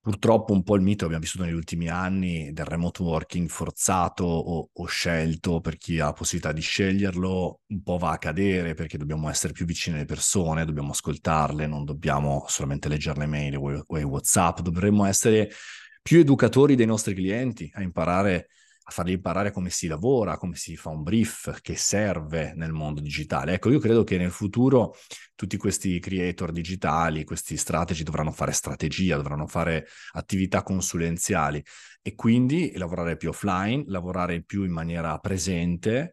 [0.04, 4.68] Purtroppo un po' il mito abbiamo vissuto negli ultimi anni del remote working forzato o,
[4.70, 8.98] o, scelto per chi ha la possibilità di sceglierlo, un po' va a cadere perché
[8.98, 13.98] dobbiamo essere più vicini alle persone, dobbiamo ascoltarle, non dobbiamo solamente leggere le mail o,
[13.98, 15.50] i WhatsApp, dovremmo essere
[16.02, 18.48] più educatori dei nostri clienti, a imparare
[18.86, 23.00] a fargli imparare come si lavora, come si fa un brief che serve nel mondo
[23.00, 23.54] digitale.
[23.54, 24.94] Ecco, io credo che nel futuro
[25.34, 31.64] tutti questi creator digitali, questi strategy dovranno fare strategia, dovranno fare attività consulenziali
[32.02, 36.12] e quindi lavorare più offline, lavorare più in maniera presente,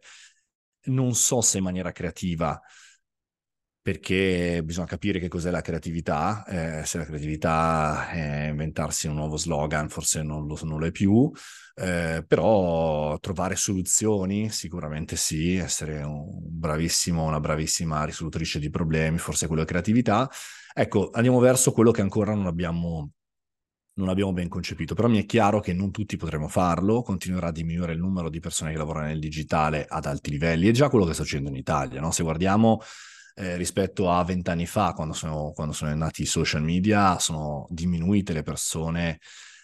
[0.84, 2.60] non so se in maniera creativa
[3.82, 9.36] perché bisogna capire che cos'è la creatività, eh, se la creatività è inventarsi un nuovo
[9.36, 11.28] slogan forse non lo, non lo è più,
[11.74, 19.48] eh, però trovare soluzioni sicuramente sì, essere un bravissimo, una bravissima risolutrice di problemi, forse
[19.48, 20.30] quello è creatività.
[20.72, 23.10] Ecco, andiamo verso quello che ancora non abbiamo
[23.94, 27.52] non abbiamo ben concepito, però mi è chiaro che non tutti potremo farlo, continuerà a
[27.52, 31.04] diminuire il numero di persone che lavorano nel digitale ad alti livelli, è già quello
[31.04, 32.10] che sta succedendo in Italia, no?
[32.10, 32.80] Se guardiamo
[33.34, 38.32] eh, rispetto a vent'anni fa, quando sono, quando sono, nati i social media, sono diminuite
[38.32, 39.18] le persone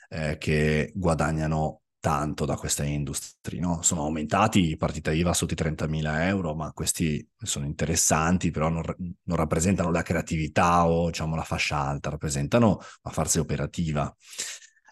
[0.09, 3.83] eh, che guadagnano tanto da questa industria, no?
[3.83, 8.83] Sono aumentati i partita IVA sotto i 30.000 euro, ma questi sono interessanti, però non,
[9.25, 14.15] non, rappresentano la creatività o diciamo la fascia alta, rappresentano la forza operativa.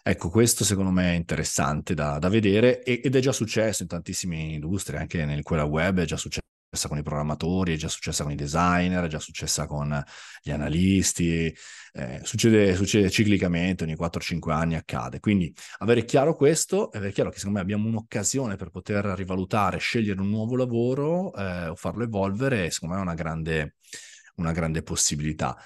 [0.03, 4.37] Ecco, questo secondo me è interessante da, da vedere ed è già successo in tantissime
[4.37, 6.45] industrie, anche nel quella web è già successo
[6.77, 10.03] successa con i programmatori, è già successa con i designer, è già successa con
[10.41, 11.53] gli analisti,
[11.93, 15.19] eh, succede, succede, ciclicamente, ogni 4-5 anni accade.
[15.19, 20.21] Quindi avere chiaro questo, avere chiaro che secondo me abbiamo un'occasione per poter rivalutare, scegliere
[20.21, 23.75] un nuovo lavoro eh, o farlo evolvere, secondo me è una grande,
[24.35, 25.57] una grande possibilità.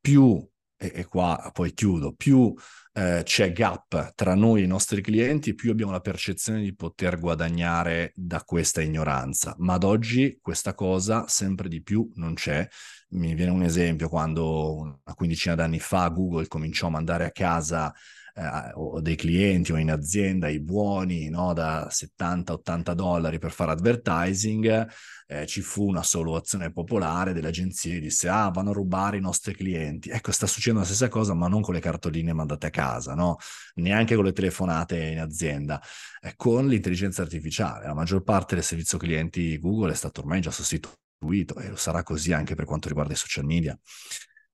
[0.00, 2.54] Più, e, e qua poi chiudo, più
[2.92, 7.18] eh, c'è gap tra noi e i nostri clienti, più abbiamo la percezione di poter
[7.18, 9.54] guadagnare da questa ignoranza.
[9.58, 12.66] Ma ad oggi questa cosa sempre di più non c'è.
[13.10, 17.92] Mi viene un esempio quando una quindicina d'anni fa Google cominciò a mandare a casa
[18.40, 23.72] eh, o dei clienti o in azienda i buoni no, da 70-80 dollari per fare
[23.72, 24.88] advertising,
[25.26, 29.20] eh, ci fu una soluzione popolare delle agenzie che disse ah vanno a rubare i
[29.20, 30.08] nostri clienti.
[30.08, 33.36] Ecco, sta succedendo la stessa cosa ma non con le cartoline mandate a casa, no?
[33.74, 35.80] neanche con le telefonate in azienda,
[36.22, 37.86] eh, con l'intelligenza artificiale.
[37.86, 42.02] La maggior parte del servizio clienti Google è stato ormai già sostituito e lo sarà
[42.02, 43.78] così anche per quanto riguarda i social media.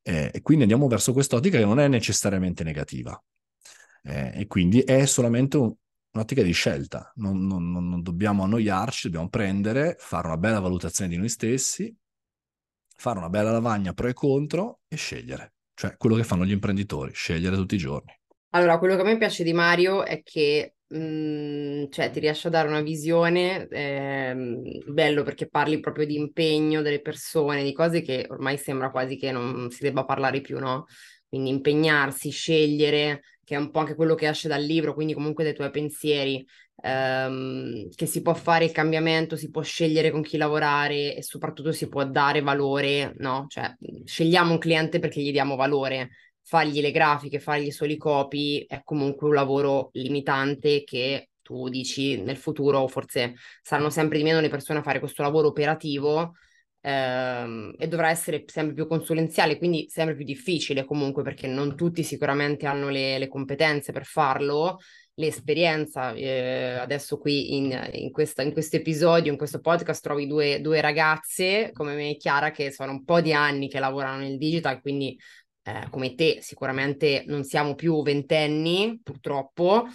[0.03, 3.21] Eh, e quindi andiamo verso quest'ottica che non è necessariamente negativa.
[4.07, 5.75] Eh, e quindi è solamente un,
[6.13, 11.17] un'ottica di scelta, non, non, non, dobbiamo annoiarci, dobbiamo prendere, fare una bella valutazione di
[11.17, 11.95] noi stessi,
[12.95, 17.13] fare una bella lavagna pro e contro e scegliere, cioè quello che fanno gli imprenditori,
[17.13, 18.13] scegliere tutti i giorni.
[18.51, 22.47] Allora, quello che a me piace di Mario è che mh, mm, cioè, ti riesce
[22.47, 28.03] a dare una visione, eh, bello perché parli proprio di impegno delle persone, di cose
[28.03, 30.87] che ormai sembra quasi che non si debba parlare più, no?
[31.29, 35.45] Quindi impegnarsi, scegliere, che è un po' anche quello che esce dal libro, quindi comunque
[35.45, 36.45] dai tuoi pensieri,
[36.83, 41.71] ehm, che si può fare il cambiamento, si può scegliere con chi lavorare e soprattutto
[41.71, 43.47] si può dare valore, no?
[43.49, 46.11] Cioè, scegliamo un cliente perché gli diamo valore,
[46.43, 52.21] fargli le grafiche, fargli solo i copy è comunque un lavoro limitante che tu dici
[52.21, 56.33] nel futuro forse saranno sempre di meno le persone a fare questo lavoro operativo
[56.87, 62.05] ehm, e dovrà essere sempre più consulenziale, quindi sempre più difficile comunque perché non tutti
[62.05, 64.79] sicuramente hanno le, le competenze per farlo,
[65.15, 66.13] l'esperienza.
[66.13, 71.95] Eh, adesso qui in, in, questo episodio, in questo podcast, trovi due, due ragazze come
[71.95, 75.19] me e Chiara che sono un po' di anni che lavorano nel digital, quindi
[75.65, 79.87] eh, come te sicuramente non siamo più ventenni, purtroppo,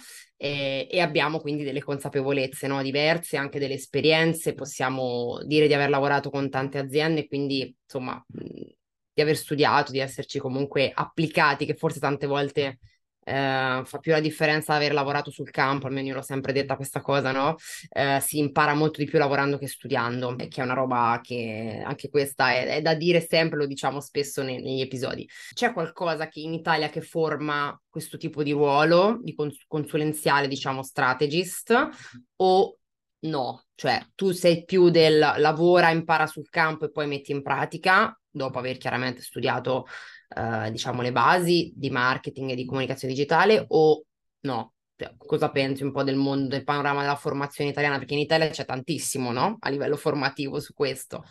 [0.42, 2.82] eh, e abbiamo quindi delle consapevolezze no?
[2.82, 9.22] diverse, anche delle esperienze, possiamo dire di aver lavorato con tante aziende, quindi insomma di
[9.22, 12.80] aver studiato, di esserci comunque applicati, che forse tante volte
[13.24, 17.00] eh, fa più la differenza aver lavorato sul campo, almeno io l'ho sempre detta questa
[17.00, 17.56] cosa, no?
[17.90, 22.08] Eh, si impara molto di più lavorando che studiando, che è una roba che anche
[22.08, 25.28] questa è, è da dire sempre, lo diciamo spesso nei, negli episodi.
[25.52, 30.82] C'è qualcosa che in Italia che forma questo tipo di ruolo, di cons- consulenziale, diciamo,
[30.82, 31.88] strategist,
[32.36, 32.78] o
[33.20, 33.64] no?
[33.74, 38.58] Cioè, tu sei più del lavora, impara sul campo e poi metti in pratica, dopo
[38.58, 39.86] aver chiaramente studiato
[40.34, 44.04] eh, diciamo, le basi di marketing e di comunicazione digitale o
[44.40, 44.72] no?
[44.96, 47.98] Cioè, cosa pensi un po' del mondo, del panorama della formazione italiana?
[47.98, 49.56] Perché in Italia c'è tantissimo, no?
[49.60, 51.24] A livello formativo su questo,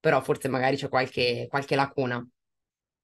[0.00, 2.26] però forse magari c'è qualche, qualche lacuna.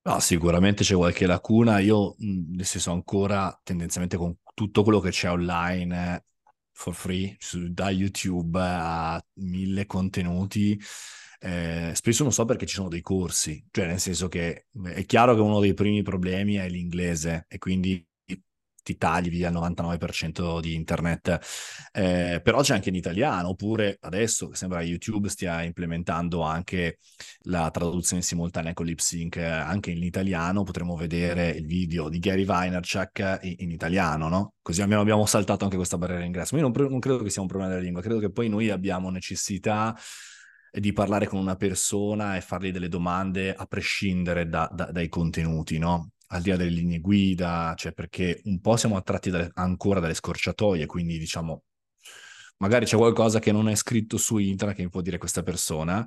[0.02, 1.78] No, sicuramente c'è qualche lacuna.
[1.78, 6.24] Io, nel senso, ancora tendenzialmente con tutto quello che c'è online
[6.72, 10.80] for free, su, da YouTube a mille contenuti,
[11.40, 15.34] eh, spesso non so perché ci sono dei corsi, cioè nel senso che è chiaro
[15.34, 18.06] che uno dei primi problemi è l'inglese e quindi
[18.82, 21.38] ti tagli via il 99% di internet,
[21.92, 26.98] eh, però c'è anche in italiano, oppure adesso sembra YouTube stia implementando anche
[27.42, 32.44] la traduzione simultanea con lip sync anche in italiano, potremo vedere il video di Gary
[32.44, 34.54] Vaynerchuk in, in italiano, no?
[34.62, 36.54] Così almeno abbiamo saltato anche questa barriera d'ingresso.
[36.54, 38.70] Ma io non, non credo che sia un problema della lingua, credo che poi noi
[38.70, 39.96] abbiamo necessità
[40.72, 45.78] di parlare con una persona e fargli delle domande a prescindere da, da, dai contenuti,
[45.78, 46.12] no?
[46.28, 50.14] Al di là delle linee guida, cioè perché un po' siamo attratti dalle, ancora dalle
[50.14, 51.64] scorciatoie, quindi diciamo
[52.58, 56.06] magari c'è qualcosa che non è scritto su internet che mi può dire questa persona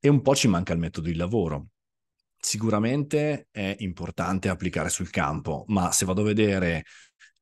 [0.00, 1.68] e un po' ci manca il metodo di lavoro.
[2.36, 6.84] Sicuramente è importante applicare sul campo, ma se vado a vedere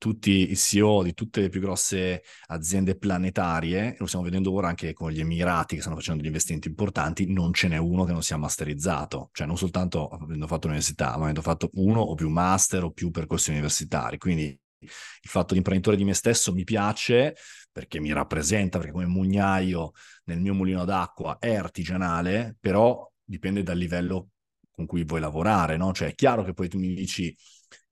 [0.01, 4.95] tutti i CEO di tutte le più grosse aziende planetarie, lo stiamo vedendo ora anche
[4.95, 8.23] con gli Emirati che stanno facendo degli investimenti importanti, non ce n'è uno che non
[8.23, 12.85] sia masterizzato, cioè non soltanto avendo fatto l'università, ma avendo fatto uno o più master
[12.85, 14.17] o più percorsi universitari.
[14.17, 14.89] Quindi il
[15.29, 17.37] fatto di imprenditore di me stesso mi piace
[17.71, 19.93] perché mi rappresenta, perché come mugnaio
[20.25, 24.31] nel mio mulino d'acqua è artigianale, però dipende dal livello
[24.71, 25.93] con cui vuoi lavorare, no?
[25.93, 27.37] Cioè è chiaro che poi tu mi dici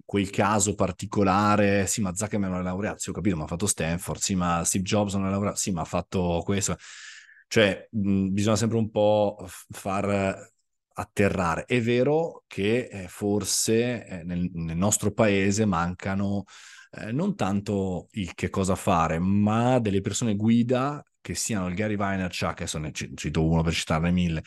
[0.09, 3.67] quel caso particolare, sì, ma Zuckerberg non è laureato, sì, ho capito, ma ha fatto
[3.67, 6.79] Stanford, sì, ma Steve Jobs non è laureato, sì, ma ha fatto questo.
[7.47, 10.51] Cioè, mh, bisogna sempre un po' far
[10.95, 11.67] atterrare.
[11.67, 16.45] È vero che eh, forse eh, nel, nel, nostro paese mancano
[16.93, 21.97] eh, non tanto il che cosa fare, ma delle persone guida che siano il Gary
[21.97, 24.43] Vaynerchuk, adesso ne cito uno per citarne mille,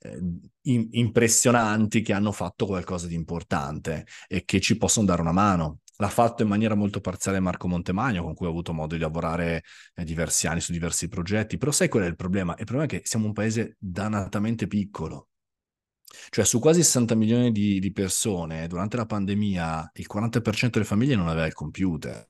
[0.00, 0.18] eh,
[0.62, 5.80] in, impressionanti che hanno fatto qualcosa di importante e che ci possono dare una mano.
[5.96, 9.62] L'ha fatto in maniera molto parziale Marco Montemagno, con cui ho avuto modo di lavorare
[9.94, 11.58] eh, diversi anni su diversi progetti.
[11.58, 12.52] Però sai qual è il problema?
[12.58, 15.28] Il problema è che siamo un paese dannatamente piccolo.
[16.30, 21.16] Cioè, su quasi 60 milioni di, di persone, durante la pandemia, il 40% delle famiglie
[21.16, 22.26] non aveva il computer.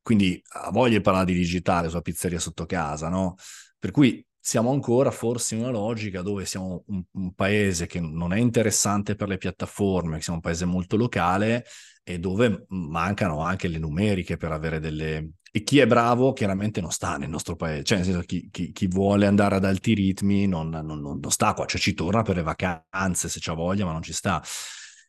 [0.00, 3.36] Quindi ha voglia di parlare di digitale sulla pizzeria sotto casa, no?
[3.78, 8.34] Per cui siamo ancora forse in una logica dove siamo un, un, paese che non
[8.34, 11.64] è interessante per le piattaforme, siamo un paese molto locale
[12.02, 15.30] e dove mancano anche le numeriche per avere delle...
[15.50, 18.70] E chi è bravo chiaramente non sta nel nostro paese, cioè nel senso chi, chi,
[18.70, 22.20] chi vuole andare ad alti ritmi non, non, non, non sta qua, cioè ci torna
[22.20, 24.42] per le vacanze se c'ha voglia, ma non ci sta.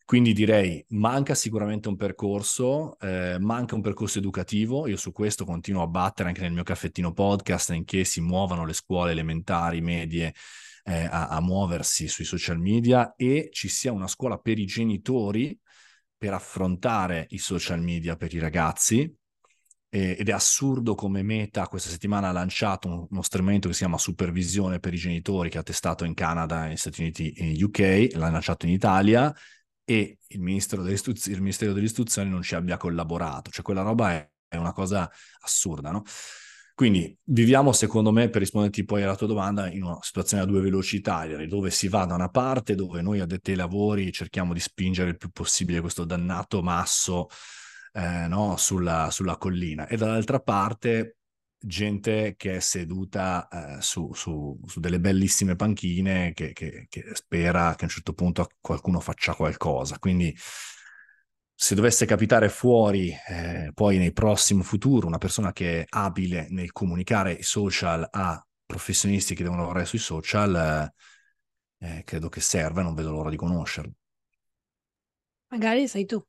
[0.06, 5.82] Quindi direi manca sicuramente un percorso, eh, manca un percorso educativo, io su questo continuo
[5.82, 10.32] a battere anche nel mio caffettino podcast in che si muovano le scuole elementari, medie
[10.84, 15.58] eh, a, a muoversi sui social media e ci sia una scuola per i genitori
[16.16, 19.12] per affrontare i social media per i ragazzi,
[19.90, 24.80] ed è assurdo come Meta questa settimana ha lanciato uno strumento che si chiama Supervisione
[24.80, 28.30] per i genitori che ha testato in Canada, negli Stati Uniti e in UK, l'ha
[28.30, 29.34] lanciato in Italia
[29.86, 33.52] e il, Ministero il Ministero dell'Istruzione non ci abbia collaborato.
[33.52, 35.10] Cioè quella roba è, è una cosa
[35.42, 36.04] assurda, no?
[36.74, 40.60] Quindi viviamo, secondo me, per risponderti poi alla tua domanda, in una situazione a due
[40.60, 45.12] velocità, dove si va da una parte, dove noi addetti ai lavori cerchiamo di spingere
[45.12, 47.28] il più possibile questo dannato masso
[47.94, 51.20] eh, no, sulla, sulla collina, e dall'altra parte
[51.66, 57.74] gente che è seduta eh, su, su, su, delle bellissime panchine che, che, che, spera
[57.76, 59.98] che a un certo punto qualcuno faccia qualcosa.
[59.98, 60.36] Quindi
[61.58, 66.72] se dovesse capitare fuori eh, poi nel prossimo futuro una persona che è abile nel
[66.72, 70.92] comunicare i social a professionisti che devono lavorare sui social,
[71.80, 73.94] eh, credo che serva e non vedo l'ora di conoscerlo.
[75.48, 76.24] Magari sei tu.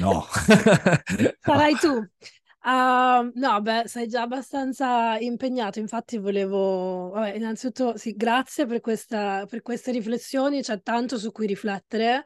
[0.00, 0.26] no.
[1.40, 2.06] Sarai tu.
[2.66, 9.44] Uh, no, beh, sei già abbastanza impegnato, infatti volevo, vabbè, innanzitutto sì, grazie per questa,
[9.46, 12.24] per queste riflessioni, c'è tanto su cui riflettere.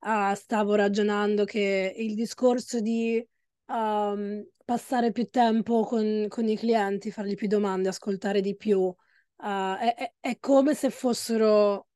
[0.00, 3.24] Uh, stavo ragionando che il discorso di
[3.66, 8.96] um, passare più tempo con, con, i clienti, fargli più domande, ascoltare di più, uh,
[9.36, 11.86] è, è, è come se fossero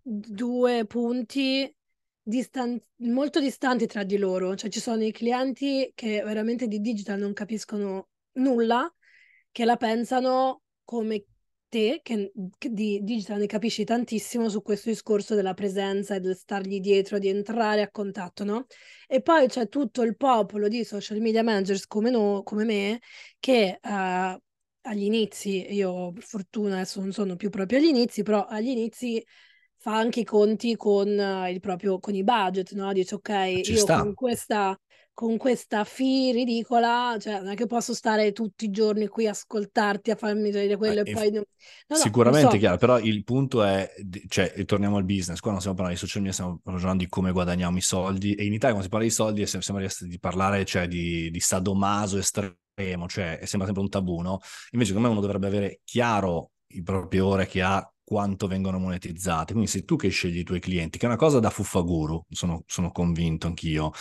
[0.00, 1.74] due punti
[2.22, 7.18] distan- molto distanti tra di loro, cioè ci sono i clienti che veramente di digital
[7.18, 8.92] non capiscono nulla,
[9.50, 11.24] che la pensano come
[11.68, 16.36] te, che, che di digital ne capisci tantissimo su questo discorso della presenza e del
[16.36, 18.66] stargli dietro, di entrare a contatto, no?
[19.06, 23.00] E poi c'è tutto il popolo di social media managers come, no, come me
[23.38, 23.78] che...
[23.82, 24.38] Uh,
[24.82, 29.24] agli inizi, io per fortuna adesso non sono più proprio agli inizi, però agli inizi
[29.82, 32.92] fa anche i conti con il proprio con i budget, no?
[32.92, 34.00] Dice ok, Ci io sta.
[34.02, 34.76] con questa
[35.14, 39.30] con questa fee ridicola, cioè non è che posso stare tutti i giorni qui a
[39.32, 41.30] ascoltarti, a farmi vedere quello Eh, e poi...
[41.32, 41.42] No,
[41.88, 42.58] no, Sicuramente so.
[42.58, 43.90] chiaro, però il punto è,
[44.28, 47.32] cioè, torniamo al business, qua non stiamo parlando di social media, stiamo ragionando di come
[47.32, 50.18] guadagniamo i soldi e in Italia quando si parla di soldi sem- sembra di, di
[50.18, 54.40] parlare cioè, di, di sadomaso estremo, cioè sembra sempre un tabù, no?
[54.70, 59.52] Invece secondo me uno dovrebbe avere chiaro il proprio ore che ha quanto vengono monetizzate,
[59.52, 62.62] quindi sei tu che scegli i tuoi clienti, che è una cosa da fuffaguru, sono,
[62.66, 63.92] sono convinto anch'io.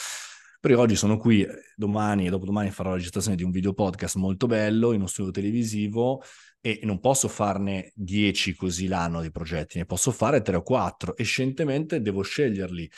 [0.59, 4.15] Però oggi sono qui, eh, domani e dopodomani farò la registrazione di un video podcast
[4.17, 6.21] molto bello in uno studio televisivo
[6.61, 11.15] e non posso farne 10 così l'anno di progetti, ne posso fare 3 o 4
[11.15, 12.91] e scientemente devo sceglierli.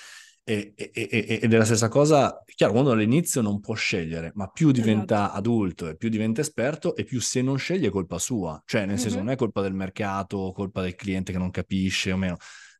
[0.45, 4.47] E, e- e- ed è la stessa cosa, chiaro, quando all'inizio non può scegliere, ma
[4.47, 5.37] più diventa Esatto.
[5.37, 8.99] adulto e più diventa esperto e più se non sceglie è colpa sua, cioè nel
[8.99, 9.23] senso Mhm.
[9.23, 12.35] non è colpa del mercato, colpa del cliente che non capisce o meno.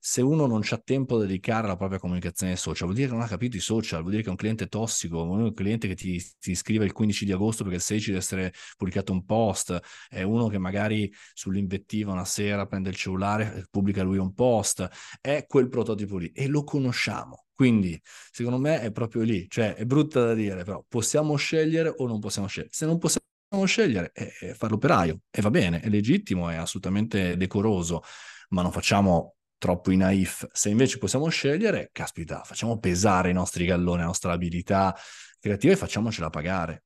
[0.05, 3.24] Se uno non c'ha tempo da dedicare alla propria comunicazione social, vuol dire che non
[3.24, 6.22] ha capito i social, vuol dire che è un cliente tossico, un cliente che ti,
[6.41, 10.22] ti scrive il 15 di agosto perché il 16 deve essere pubblicato un post, è
[10.24, 14.86] uno che magari sull'invettiva una sera prende il cellulare e pubblica lui un post,
[15.22, 17.45] è quel prototipo lì e lo conosciamo.
[17.64, 22.05] Quindi, secondo me è proprio lì, cioè è brutta da dire, però possiamo scegliere o
[22.07, 22.74] non possiamo scegliere.
[22.74, 27.38] Se non possiamo scegliere, è, è fare l'operaio e va bene, è legittimo, è assolutamente
[27.38, 28.03] decoroso,
[28.49, 30.45] ma non facciamo troppo i naif.
[30.51, 34.93] Se invece possiamo scegliere, caspita, facciamo pesare i nostri galloni, la nostra abilità
[35.39, 36.84] creativa e facciamocela pagare.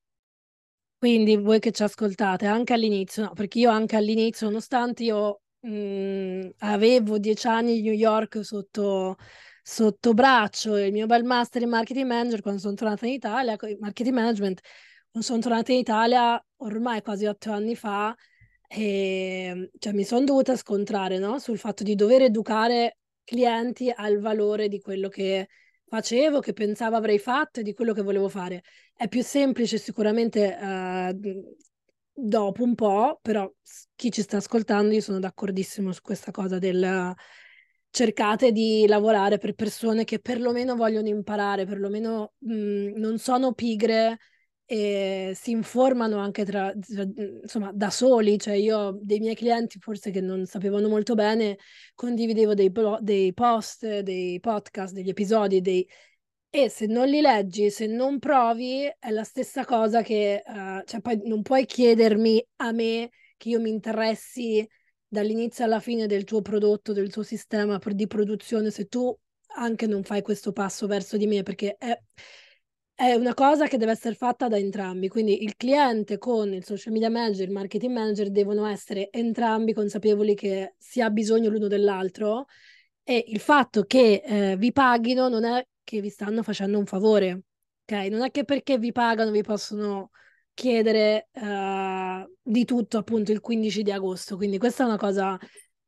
[0.99, 6.49] Quindi voi che ci ascoltate, anche all'inizio, no, perché io anche all'inizio, nonostante io mh,
[6.59, 9.15] avevo dieci anni di New York sotto,
[9.69, 14.15] sotto braccio il mio bel master in marketing manager, quando sono tornata in Italia, marketing
[14.15, 14.61] management,
[15.11, 18.15] quando sono tornata in Italia ormai quasi otto anni fa,
[18.65, 24.69] e, cioè, mi sono dovuta scontrare, no, sul fatto di dover educare clienti al valore
[24.69, 25.49] di quello che
[25.85, 28.63] facevo, che pensavo avrei fatto e di quello che volevo fare.
[28.95, 31.15] È più semplice sicuramente eh,
[32.13, 33.51] dopo un po', però
[33.95, 37.13] chi ci sta ascoltando, io sono d'accordissimo su questa cosa del
[37.89, 44.17] cercate di lavorare per persone che perlomeno vogliono imparare, perlomeno mh, non sono pigre
[44.69, 46.73] e si informano anche tra,
[47.41, 48.37] insomma, da soli.
[48.37, 51.57] Cioè io dei miei clienti forse che non sapevano molto bene,
[51.95, 55.87] condividevo dei, blo- dei post, dei podcast, degli episodi, dei
[56.49, 61.01] e se non li leggi, se non provi, è la stessa cosa che, eh, cioè
[61.01, 64.67] poi non puoi chiedermi a me che io mi interessi
[65.07, 69.15] dall'inizio alla fine del tuo prodotto, del tuo sistema di produzione, se tu
[69.55, 71.99] anche non fai questo passo verso di me, perché è,
[72.93, 75.07] è una cosa che deve essere fatta da entrambi.
[75.07, 80.35] Quindi il cliente con il social media manager, il marketing manager devono essere entrambi consapevoli
[80.35, 82.45] che si ha bisogno l'uno dell'altro
[83.03, 87.43] e il fatto che eh, vi paghino non è che vi stanno facendo un favore,
[87.85, 88.07] ok?
[88.09, 90.11] Non è che perché vi pagano vi possono
[90.57, 94.35] chiedere eh, di tutto appunto il 15 di agosto.
[94.37, 95.37] Quindi questa è una cosa,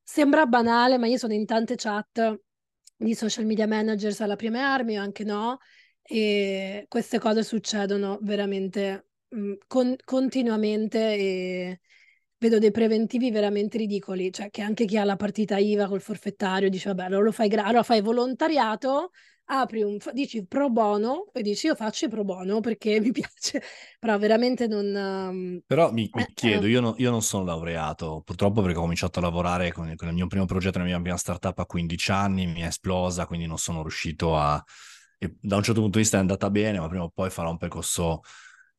[0.03, 2.39] sembra banale, ma io sono in tante chat
[2.95, 5.57] di social media managers alla prima armi o anche no,
[6.03, 11.79] e queste cose succedono veramente mh, con- continuamente e
[12.37, 16.69] vedo dei preventivi veramente ridicoli, cioè che anche chi ha la partita IVA col forfettario
[16.69, 19.11] dice vabbè, allora lo fai, gra- allora fai volontariato,
[19.51, 23.61] apri un, dici pro bono e dici io faccio pro bono perché mi piace,
[23.99, 24.85] però veramente non...
[24.95, 28.77] um, Però mi, mi eh, chiedo, eh, io, no- io non sono laureato, purtroppo perché
[28.77, 31.65] ho cominciato a lavorare con, con il mio primo progetto, la mia prima startup a
[31.67, 34.63] 15 anni, mi è esplosa, quindi non sono riuscito a...
[35.39, 37.57] da un certo punto di vista è andata bene, ma prima o poi farò un
[37.57, 38.21] percorso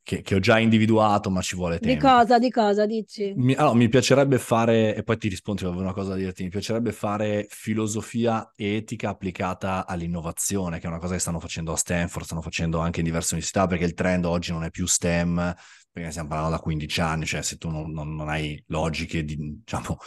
[0.03, 2.07] che, che ho già individuato, ma ci vuole di tempo.
[2.07, 3.33] cosa, di cosa dici?
[3.33, 6.49] Mi, allora, mi piacerebbe fare, e poi ti rispondo, avevo una cosa da dirti, mi
[6.49, 12.25] piacerebbe fare filosofia etica applicata all'innovazione, che è una cosa che stanno facendo a Stanford,
[12.25, 15.55] stanno facendo anche in diverse università, perché il trend oggi non è più STEM,
[15.93, 19.37] perché stiamo parlando da 15 anni, cioè se tu non, non- non hai logiche, di,
[19.65, 19.99] diciamo,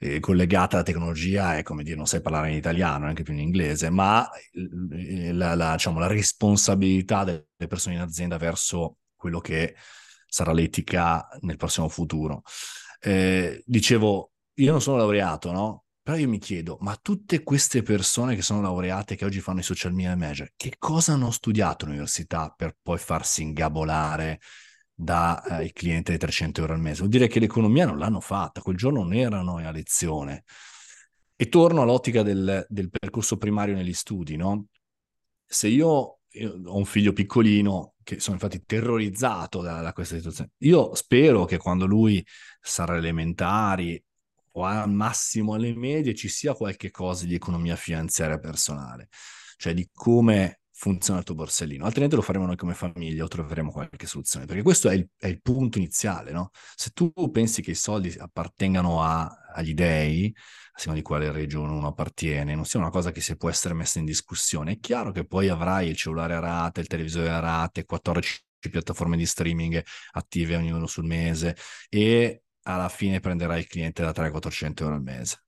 [0.00, 3.40] eh, collegate alla tecnologia, è come dire, non sai parlare in italiano, neanche più in
[3.40, 4.28] inglese, ma
[5.32, 9.74] la, la, diciamo, la responsabilità delle persone in azienda verso quello che
[10.28, 12.42] sarà l'etica nel prossimo futuro.
[13.00, 15.84] Eh, dicevo, io non sono laureato, no?
[16.00, 19.64] Però io mi chiedo, ma tutte queste persone che sono laureate, che oggi fanno i
[19.64, 24.40] social media manager, che cosa hanno studiato all'università per poi farsi ingabolare
[24.94, 26.98] dai clienti dei 300 euro al mese?
[26.98, 30.44] Vuol dire che l'economia non l'hanno fatta, quel giorno non erano a lezione.
[31.34, 34.66] E torno all'ottica del, del percorso primario negli studi, no?
[35.44, 40.52] Se io, io ho un figlio piccolino che sono infatti terrorizzato da, da questa situazione,
[40.58, 42.24] io spero che quando lui
[42.60, 44.00] sarà elementari
[44.52, 49.08] o al massimo alle medie ci sia qualche cosa di economia finanziaria personale,
[49.56, 53.70] cioè di come funziona il tuo borsellino, altrimenti lo faremo noi come famiglia o troveremo
[53.72, 56.50] qualche soluzione, perché questo è il, è il punto iniziale, no?
[56.74, 61.72] Se tu pensi che i soldi appartengano a, agli dei, a seconda di quale regione
[61.72, 65.12] uno appartiene, non sia una cosa che si può essere messa in discussione, è chiaro
[65.12, 69.82] che poi avrai il cellulare a rate, il televisore a rate, 14 piattaforme di streaming
[70.12, 71.56] attive ognuno sul mese
[71.88, 75.45] e alla fine prenderai il cliente da 300-400 euro al mese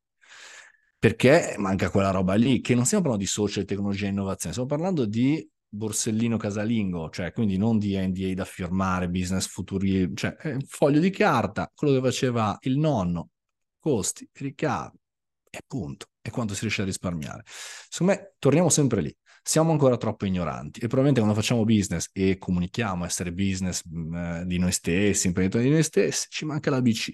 [0.98, 4.68] perché manca quella roba lì, che non stiamo parlando di social, tecnologia e innovazione, stiamo
[4.68, 10.34] parlando di borsellino casalingo, cioè quindi non di NDA da firmare, business futuri, cioè
[10.66, 13.30] foglio di carta, quello che faceva il nonno,
[13.78, 14.98] costi, ricavi,
[15.50, 17.42] e punto, e quanto si riesce a risparmiare.
[17.46, 22.38] Secondo me torniamo sempre lì, siamo ancora troppo ignoranti e probabilmente quando facciamo business e
[22.38, 27.12] comunichiamo essere business eh, di noi stessi, imprenditori di noi stessi, ci manca l'ABC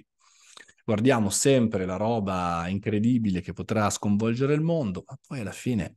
[0.85, 5.97] guardiamo sempre la roba incredibile che potrà sconvolgere il mondo, ma poi alla fine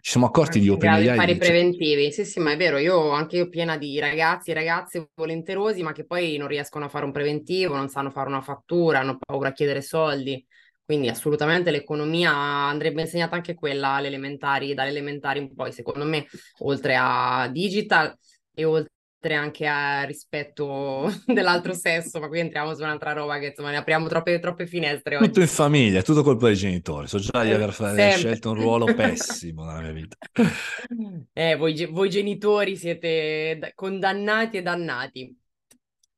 [0.00, 1.10] ci siamo accorti di OpenAI.
[1.10, 4.50] Di fare i preventivi, sì, sì, ma è vero, io anche io piena di ragazzi
[4.50, 8.28] e ragazze volenterosi, ma che poi non riescono a fare un preventivo, non sanno fare
[8.28, 10.44] una fattura, hanno paura a chiedere soldi.
[10.84, 16.26] Quindi assolutamente l'economia andrebbe insegnata anche quella alle elementari, dalle elementari in poi, secondo me,
[16.60, 18.16] oltre a digital
[18.54, 23.70] e oltre anche a rispetto dell'altro sesso, ma qui entriamo su un'altra roba che insomma
[23.70, 25.26] ne apriamo troppe, troppe finestre oggi.
[25.26, 27.08] Tutto in famiglia, tutto colpa dei genitori.
[27.08, 28.12] So già di aver Sempre.
[28.12, 30.16] scelto un ruolo pessimo nella mia vita.
[31.32, 35.36] Eh, voi, voi genitori siete condannati e dannati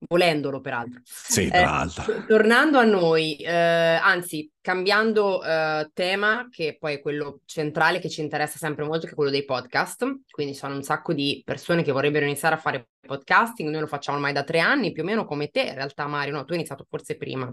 [0.09, 1.01] volendolo peraltro.
[1.05, 2.13] Sì, peraltro.
[2.13, 8.09] Eh, tornando a noi, eh, anzi, cambiando eh, tema, che poi è quello centrale che
[8.09, 10.07] ci interessa sempre molto, che è quello dei podcast.
[10.31, 14.17] Quindi sono un sacco di persone che vorrebbero iniziare a fare podcasting, noi lo facciamo
[14.17, 16.59] ormai da tre anni, più o meno come te, in realtà Mario, no, tu hai
[16.59, 17.53] iniziato forse prima,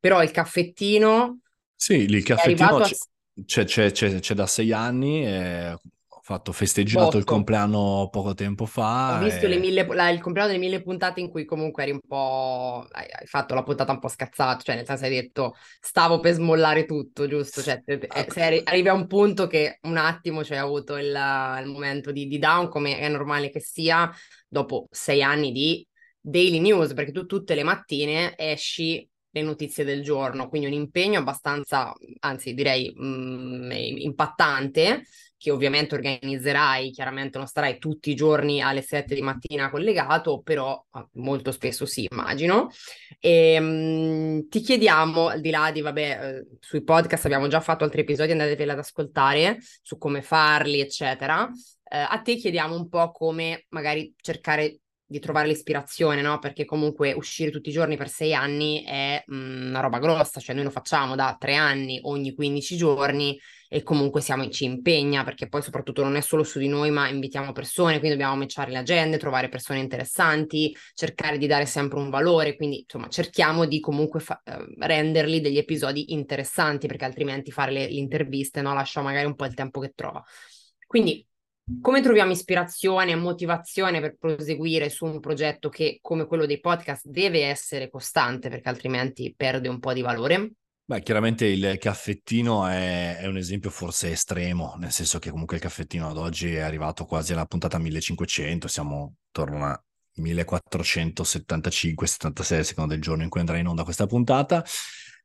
[0.00, 1.38] però il caffettino...
[1.74, 2.80] Sì, il caffettino
[3.44, 5.78] c'è, c'è, c'è, c'è, da sei anni, eh,
[6.26, 7.18] fatto festeggiato Botto.
[7.18, 9.16] il compleanno poco tempo fa.
[9.16, 9.58] Ho visto e...
[9.58, 12.84] mille, la, il compleanno delle mille puntate in cui comunque eri un po'...
[12.90, 16.84] hai, fatto la puntata un po' scazzata, cioè nel senso hai detto stavo per smollare
[16.84, 17.62] tutto, giusto?
[17.62, 21.70] Cioè eh, se arri- arrivi a un punto che un attimo c'è avuto il, il
[21.70, 24.10] momento di, di down, come è normale che sia,
[24.48, 25.86] dopo sei anni di
[26.18, 31.18] daily news, perché tu tutte le mattine esci le notizie del giorno, quindi un impegno
[31.18, 35.02] abbastanza, anzi direi mh, mm, impattante,
[35.36, 40.82] che ovviamente organizzerai, chiaramente non starai tutti i giorni alle 7 di mattina collegato, però
[40.92, 42.70] ah, molto spesso sì, immagino.
[43.20, 47.60] E, ehm, mh, ti chiediamo, al di là di, vabbè, eh, sui podcast abbiamo già
[47.60, 51.46] fatto altri episodi, andateveli ad ascoltare su come farli, eccetera.
[51.88, 56.38] Eh, a te chiediamo un po' come magari cercare di trovare l'ispirazione, no?
[56.40, 60.40] Perché comunque uscire tutti i giorni per sei anni è mh, mm, una roba grossa,
[60.40, 63.38] cioè noi lo facciamo da tre anni ogni 15 giorni
[63.68, 67.08] e comunque siamo, ci impegna perché poi soprattutto non è solo su di noi ma
[67.08, 72.10] invitiamo persone, quindi dobbiamo matchare le agende, trovare persone interessanti, cercare di dare sempre un
[72.10, 77.70] valore, quindi insomma cerchiamo di comunque fa- eh, renderli degli episodi interessanti perché altrimenti fare
[77.70, 78.74] le, le interviste no?
[78.74, 80.22] lascia magari un po' il tempo che trova.
[80.86, 81.26] Quindi
[81.80, 87.06] come troviamo ispirazione e motivazione per proseguire su un progetto che, come quello dei podcast,
[87.06, 90.52] deve essere costante perché altrimenti perde un po' di valore?
[90.84, 95.62] Beh, chiaramente il caffettino è, è, un esempio forse estremo, nel senso che comunque il
[95.62, 99.84] caffettino ad oggi è arrivato quasi alla puntata 1500, siamo attorno a
[100.18, 104.64] 1475-76 secondo del giorno in cui andrà in onda questa puntata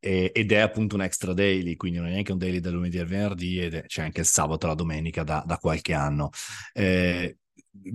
[0.02, 2.98] e, ed è appunto un extra daily, quindi non è neanche un daily dal lunedì
[2.98, 6.32] al venerdì, ed è, c'è anche il sabato e la domenica da, da qualche anno.
[6.74, 7.38] Eh,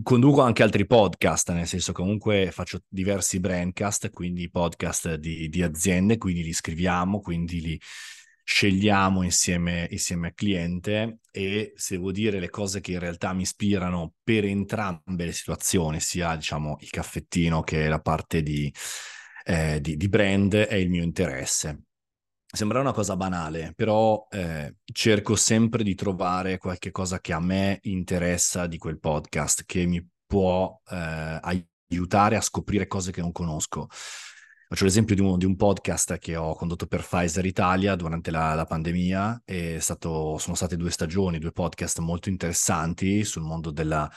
[0.02, 6.16] conduco anche altri podcast, nel senso comunque faccio diversi brandcast, quindi podcast di, di aziende,
[6.16, 7.80] quindi li scriviamo, quindi li
[8.48, 13.42] scegliamo insieme, insieme al cliente e se devo dire le cose che in realtà mi
[13.42, 18.72] ispirano per entrambe le situazioni, sia diciamo il caffettino che la parte di,
[19.44, 21.85] eh, di, di brand, è il mio interesse.
[22.56, 27.80] Sembra una cosa banale, però eh, cerco sempre di trovare qualche cosa che a me
[27.82, 31.38] interessa di quel podcast, che mi può eh,
[31.86, 33.88] aiutare a scoprire cose che non conosco.
[33.90, 38.54] Faccio l'esempio di un, di un, podcast che ho condotto per Pfizer Italia durante la,
[38.54, 39.42] la pandemia.
[39.78, 44.10] Stato, sono state due stagioni, due podcast molto interessanti sul mondo della,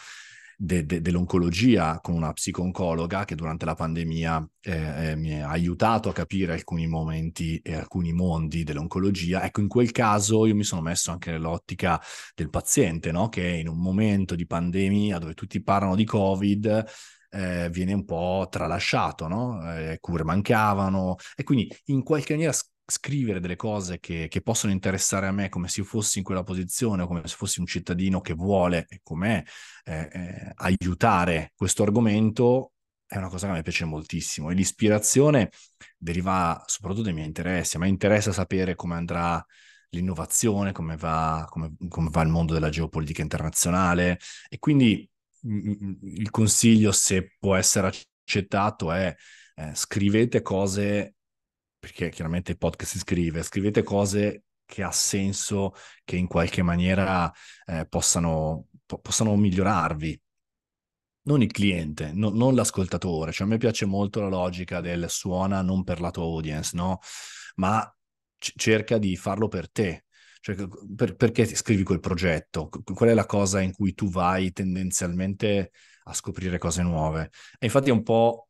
[0.62, 6.10] de, de, dell'oncologia con una psico-oncologa che durante la pandemia eh, eh, mi ha aiutato
[6.10, 9.46] a capire alcuni momenti e alcuni mondi dell'oncologia.
[9.46, 12.02] Ecco, in quel caso io mi sono messo anche nell'ottica
[12.36, 13.30] del paziente, no?
[13.30, 16.86] che in un momento di pandemia dove tutti parlano di Covid,
[17.30, 19.62] eh, viene un po' tralasciato, no?
[19.74, 22.52] eh, cure mancavano e quindi in qualche maniera
[22.90, 26.44] scrivere delle cose che, che, possono interessare a me come se io fossi in quella
[26.44, 29.46] posizione o come se fossi un cittadino che vuole, come
[29.86, 32.74] eh, eh, aiutare questo argomento,
[33.06, 34.52] è una cosa che mi piace moltissimo.
[34.52, 35.52] E l'ispirazione
[35.98, 37.76] deriva soprattutto dai miei interessi.
[37.76, 39.44] A me interessa sapere come andrà
[39.90, 45.10] l'innovazione, come va, come, come va il mondo della geopolitica internazionale e quindi
[45.42, 49.16] il consiglio, se può essere accettato, è
[49.56, 51.16] eh, scrivete cose,
[51.80, 55.74] perché chiaramente il podcast si scrive, scrivete cose che ha senso,
[56.04, 57.32] che in qualche maniera
[57.66, 60.22] eh, possano, po- possano migliorarvi.
[61.22, 63.32] Non il cliente, no, non l'ascoltatore.
[63.32, 67.00] Cioè, a me piace molto la logica del suona non per la tua audience, no?
[67.56, 67.92] Ma
[68.38, 70.06] c- cerca di farlo per te.
[70.42, 70.56] Cioè,
[70.96, 72.70] per, perché scrivi quel progetto?
[72.70, 75.72] Qual è la cosa in cui tu vai tendenzialmente
[76.06, 77.32] a scoprire cose nuove?
[77.60, 78.49] E infatti è un po'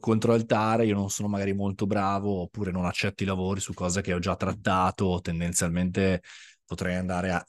[0.00, 4.02] contro altare io non sono magari molto bravo oppure non accetto i lavori su cose
[4.02, 6.22] che ho già trattato, tendenzialmente
[6.64, 7.44] potrei andare a,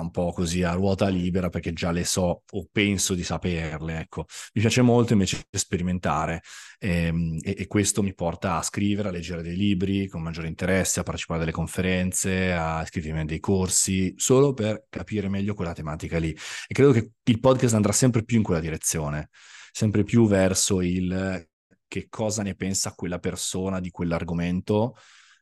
[0.00, 4.00] un po' così a ruota libera perché già le so o penso di saperle.
[4.00, 4.26] Ecco.
[4.52, 6.42] Mi piace molto invece sperimentare
[6.78, 10.48] e, ehm, e, e, questo mi porta a scrivere, a leggere dei libri con maggiore
[10.48, 15.54] interesse, a partecipare a delle conferenze, a iscrivermi a dei corsi, solo per capire meglio
[15.54, 16.30] quella tematica lì.
[16.66, 19.30] E credo che il podcast andrà sempre più in quella direzione,
[19.72, 21.46] sempre più verso il
[21.86, 24.96] che cosa ne pensa quella persona di quell'argomento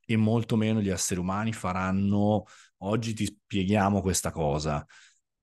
[0.07, 2.45] e molto meno gli esseri umani faranno
[2.79, 4.85] oggi ti spieghiamo questa cosa,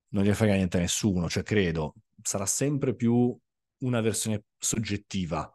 [0.09, 3.37] non gli frega niente a nessuno, cioè credo sarà sempre più
[3.79, 5.51] una versione soggettiva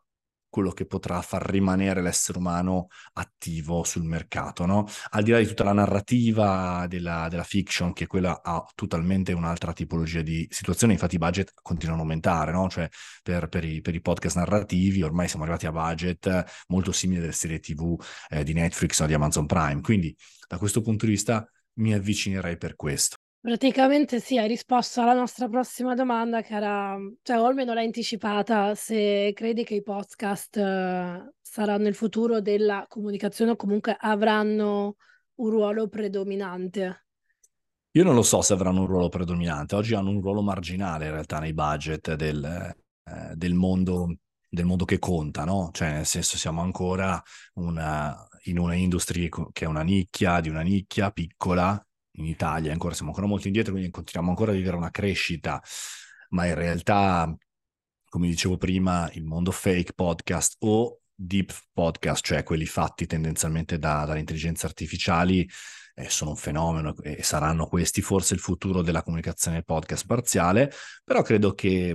[0.49, 4.87] quello che potrà far rimanere l'essere umano attivo sul mercato, no?
[5.11, 9.73] Al di là di tutta la narrativa della, della, fiction, che quella ha totalmente un'altra
[9.73, 12.69] tipologia di situazione, infatti i budget continuano a aumentare, no?
[12.69, 12.89] Cioè
[13.23, 17.33] per, per, i, per i, podcast narrativi ormai siamo arrivati a budget molto simili alle
[17.33, 20.15] serie TV eh, di Netflix o di Amazon Prime, quindi
[20.47, 23.17] da questo punto di vista mi avvicinerei per questo.
[23.41, 28.75] Praticamente sì, hai risposto alla nostra prossima domanda che era, cioè o almeno l'hai anticipata,
[28.75, 34.97] se credi che i podcast uh, saranno il futuro della comunicazione o comunque avranno
[35.37, 37.07] un ruolo predominante.
[37.93, 41.13] Io non lo so se avranno un ruolo predominante, oggi hanno un ruolo marginale in
[41.13, 44.17] realtà nei budget del, eh, del, mondo,
[44.49, 45.71] del mondo, che conta, no?
[45.73, 47.23] Cioè nel senso siamo ancora
[47.55, 51.81] una, in una industria che è una nicchia, di una nicchia piccola,
[52.19, 55.63] in Italia, ancora siamo ancora molto indietro, quindi continuiamo ancora a vivere una crescita,
[56.31, 57.35] ma in realtà,
[58.09, 64.05] come dicevo prima, il mondo fake podcast o deep podcast, cioè quelli fatti tendenzialmente da,
[64.05, 65.49] dalle intelligenze artificiali,
[65.95, 70.73] eh, sono un fenomeno e saranno questi forse il futuro della comunicazione podcast parziale,
[71.05, 71.95] però credo che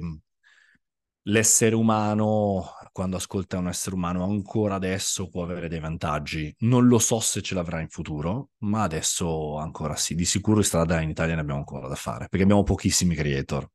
[1.23, 6.53] l'essere umano, quando ascolta un essere umano, ancora adesso può avere dei vantaggi.
[6.59, 10.15] Non lo so se ce l'avrà in futuro, ma adesso ancora sì.
[10.15, 13.67] Di sicuro in strada in Italia ne abbiamo ancora da fare, perché abbiamo pochissimi creator.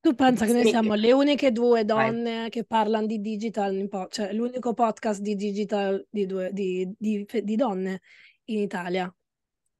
[0.00, 2.50] Tu pensa che noi siamo le uniche due donne Vai.
[2.50, 8.00] che parlano di digital, cioè l'unico podcast di digital di, due, di, di, di donne
[8.44, 9.12] in Italia.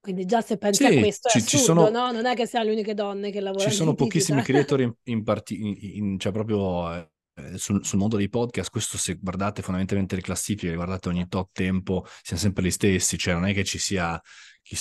[0.01, 2.11] Quindi già se pensi sì, a questo ci, assurdo, sono, no?
[2.11, 5.23] Non è che siamo le uniche donne che lavorano Ci sono pochissimi creator in, in,
[5.23, 10.17] parti, in, in cioè proprio eh, sul, sul, mondo dei podcast, questo se guardate fondamentalmente
[10.17, 13.79] le classifiche, guardate ogni tot tempo, siamo sempre gli stessi, cioè non è che ci
[13.79, 14.21] sia...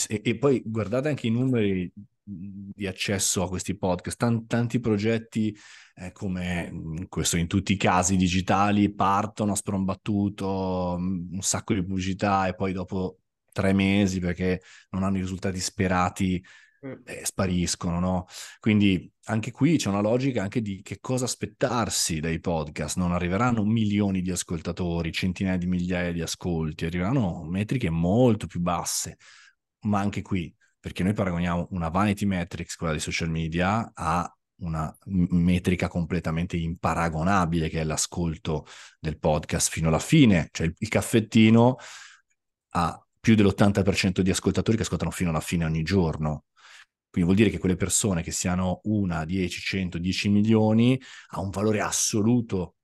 [0.08, 1.92] E, e poi guardate anche i numeri
[2.24, 5.56] di accesso a questi podcast, Tant, tanti progetti
[5.96, 12.48] eh, come questo in tutti i casi digitali partono a sprombattuto, un sacco di pubblicità
[12.48, 13.18] e poi dopo
[13.52, 16.44] tre mesi perché non hanno i risultati sperati
[16.82, 18.26] eh, spariscono, no?
[18.60, 22.98] Quindi anche qui c'è una logica anche di che cosa aspettarsi dai podcast.
[22.98, 29.18] Non arriveranno milioni di ascoltatori, centinaia di migliaia di ascolti, arriveranno metriche molto più basse.
[29.82, 34.94] Ma anche qui, perché noi paragoniamo una vanity metrics, quella dei social media, a una
[35.06, 38.66] metrica completamente imparagonabile che è l'ascolto
[39.00, 41.78] del podcast fino alla fine, cioè il, il caffettino
[42.72, 46.46] ha più dell'80% di ascoltatori che ascoltano fino alla fine ogni giorno.
[47.10, 51.00] Quindi vuol dire che quelle persone che siano una, 10, 100, 10 milioni
[51.30, 52.76] ha un valore assoluto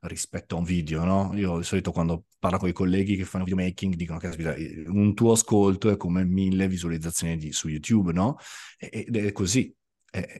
[0.00, 1.32] rispetto a un video, no?
[1.34, 5.32] Io di solito quando parlo con i colleghi che fanno videomaking dicono che un tuo
[5.32, 8.38] ascolto è come mille visualizzazioni di, su YouTube, no?
[8.78, 9.72] Ed è così.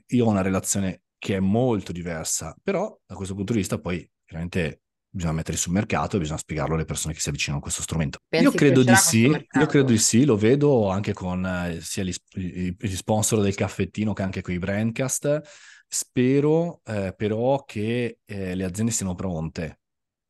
[0.09, 4.09] io ho una relazione che è molto diversa, però da questo punto di vista poi
[4.25, 4.82] chiaramente
[5.15, 8.19] bisogna mettere sul mercato e bisogna spiegarlo alle persone che si avvicinano a questo strumento.
[8.27, 12.03] Pensi io credo di sì, io credo di sì, lo vedo anche con eh, sia
[12.03, 15.41] gli, gli, sponsor del caffettino che anche con i brandcast.
[15.87, 19.81] Spero eh, però che eh, le aziende siano pronte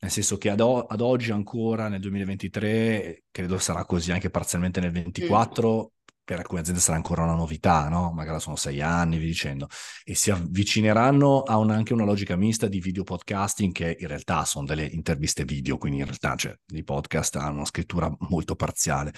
[0.02, 4.80] nel senso che ad, o- ad oggi ancora nel 2023, credo sarà così anche parzialmente
[4.80, 6.01] nel 2024, mm.
[6.24, 8.12] Per alcune aziende sarà ancora una novità, no?
[8.12, 9.68] Magari sono sei anni, vi dicendo,
[10.04, 14.44] e si avvicineranno a un, anche una logica mista di video podcasting che in realtà
[14.44, 19.12] sono delle interviste video, quindi in realtà cioè, i podcast hanno una scrittura molto parziale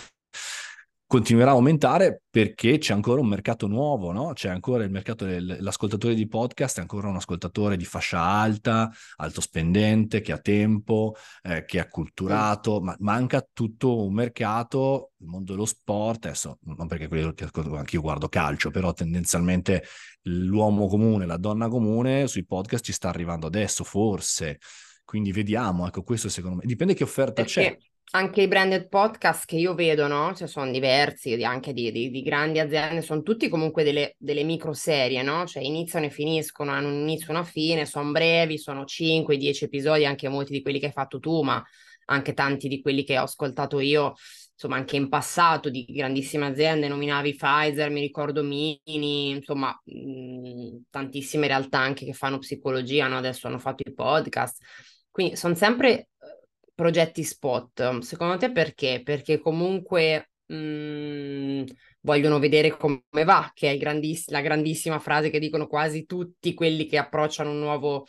[1.15, 4.33] continuerà a aumentare perché c'è ancora un mercato nuovo, no?
[4.33, 9.41] C'è ancora il mercato dell'ascoltatore di podcast, è ancora un ascoltatore di fascia alta, alto
[9.41, 15.53] spendente, che ha tempo, eh, che è acculturato, ma manca tutto un mercato, il mondo
[15.53, 19.85] dello sport, adesso non perché quello che anche io guardo calcio, però tendenzialmente
[20.23, 24.59] l'uomo comune, la donna comune sui podcast ci sta arrivando adesso, forse.
[25.05, 27.51] Quindi vediamo, ecco, questo secondo me dipende che offerta perché?
[27.51, 27.79] c'è
[28.15, 30.33] anche i branded podcast che io vedo, no?
[30.35, 34.73] Cioè sono diversi, anche di, di, di grandi aziende, sono tutti comunque delle, delle micro
[34.73, 35.45] serie, no?
[35.47, 40.07] Cioè iniziano e finiscono, hanno un inizio e una fine, sono brevi, sono 5-10 episodi,
[40.07, 41.61] anche molti di quelli che hai fatto tu, ma
[42.07, 44.15] anche tanti di quelli che ho ascoltato io,
[44.53, 51.49] insomma anche in passato di grandissime aziende, nominavi Pfizer, mi ricordo Mini, insomma mh, tantissime
[51.49, 53.17] realtà anche che fanno psicologia, no?
[53.17, 54.63] Adesso hanno fatto i podcast.
[55.11, 56.09] Quindi sono sempre
[56.75, 57.99] progetti spot.
[58.01, 59.01] Secondo te perché?
[59.03, 61.65] Perché comunque mh, mhmm,
[62.01, 66.87] vogliono vedere come va, che è grandiss- la grandissima frase che dicono quasi tutti quelli
[66.87, 68.07] che approcciano un nuovo,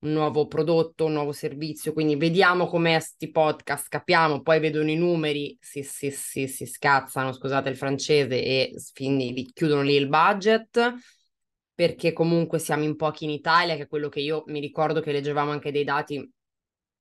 [0.00, 1.92] un nuovo prodotto, un nuovo servizio.
[1.92, 7.32] Quindi vediamo com'è sti podcast, capiamo, poi vedono i numeri, si, si, si, si scazzano,
[7.32, 10.94] scusate il francese, e quindi chiudono lì il budget
[11.74, 15.10] perché comunque siamo in pochi in Italia, che è quello che io mi ricordo che
[15.10, 16.30] leggevamo anche dei dati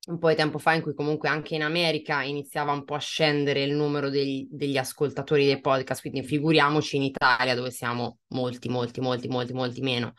[0.08, 3.00] un po' di tempo fa in cui comunque anche in America iniziava un po' a
[3.00, 8.68] scendere il numero degli, degli, ascoltatori dei podcast, quindi figuriamoci in Italia dove siamo molti,
[8.68, 10.14] molti, molti, molti, molti meno.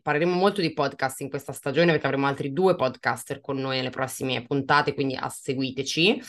[0.00, 3.90] Parleremo molto di podcast in questa stagione perché avremo altri due podcaster con noi nelle
[3.90, 6.22] prossime puntate, quindi seguiteci.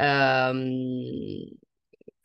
[0.00, 1.48] Um,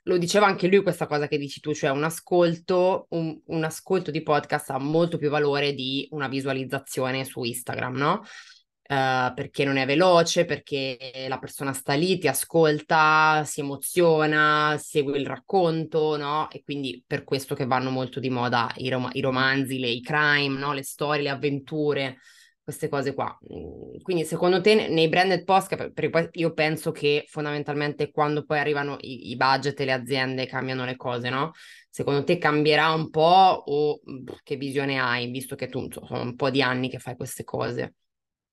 [0.03, 4.11] lo diceva anche lui questa cosa che dici tu, cioè un ascolto, un, un ascolto
[4.11, 8.24] di podcast ha molto più valore di una visualizzazione su Instagram, no?
[8.86, 15.17] Uh, perché non è veloce, perché la persona sta lì, ti ascolta, si emoziona, segue
[15.17, 16.49] il racconto, no?
[16.51, 20.01] E quindi per questo che vanno molto di moda i, rom- i romanzi, le, i
[20.01, 20.73] crime, no?
[20.73, 22.17] Le storie, le avventure,
[22.61, 23.36] queste cose qua.
[23.53, 28.97] Mm, quindi secondo te nei branded post, perché io penso che fondamentalmente quando poi arrivano
[28.99, 31.51] i, i budget e le aziende cambiano le cose, no?
[31.89, 34.01] Secondo te cambierà un po' o
[34.43, 37.93] che visione hai, visto che tu sono un po' di anni che fai queste cose?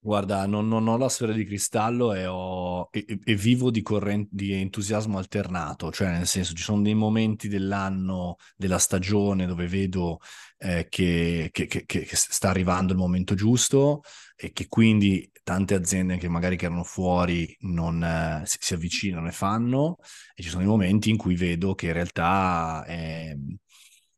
[0.03, 4.29] Guarda, non, non, ho la sfera di cristallo e, ho, e, e vivo di, corrent-
[4.31, 10.17] di, entusiasmo alternato, cioè nel senso ci sono dei momenti dell'anno, della stagione dove vedo
[10.57, 14.01] eh, che, che, che, che, sta arrivando il momento giusto
[14.35, 19.27] e che quindi tante aziende che magari che erano fuori non, eh, si, si, avvicinano
[19.27, 19.97] e fanno
[20.33, 23.35] e ci sono dei momenti in cui vedo che in realtà è,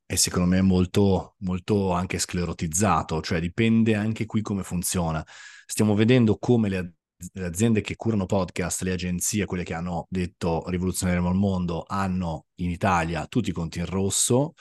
[0.05, 5.25] è secondo me molto, molto anche sclerotizzato, cioè dipende anche qui come funziona
[5.73, 6.93] stiamo vedendo come le,
[7.33, 12.45] le aziende che curano podcast, le agenzie, quelle che hanno detto rivoluzioneremo il mondo, hanno
[12.59, 14.53] in Italia tutti i conti in rosso.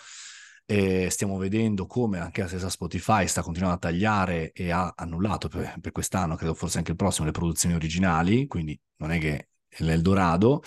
[0.65, 5.49] E stiamo vedendo come anche la stessa Spotify sta continuando a tagliare e ha annullato
[5.49, 9.49] per, per quest'anno, credo forse anche il prossimo, le produzioni originali, quindi non è che
[9.69, 10.63] è l'Eldorado.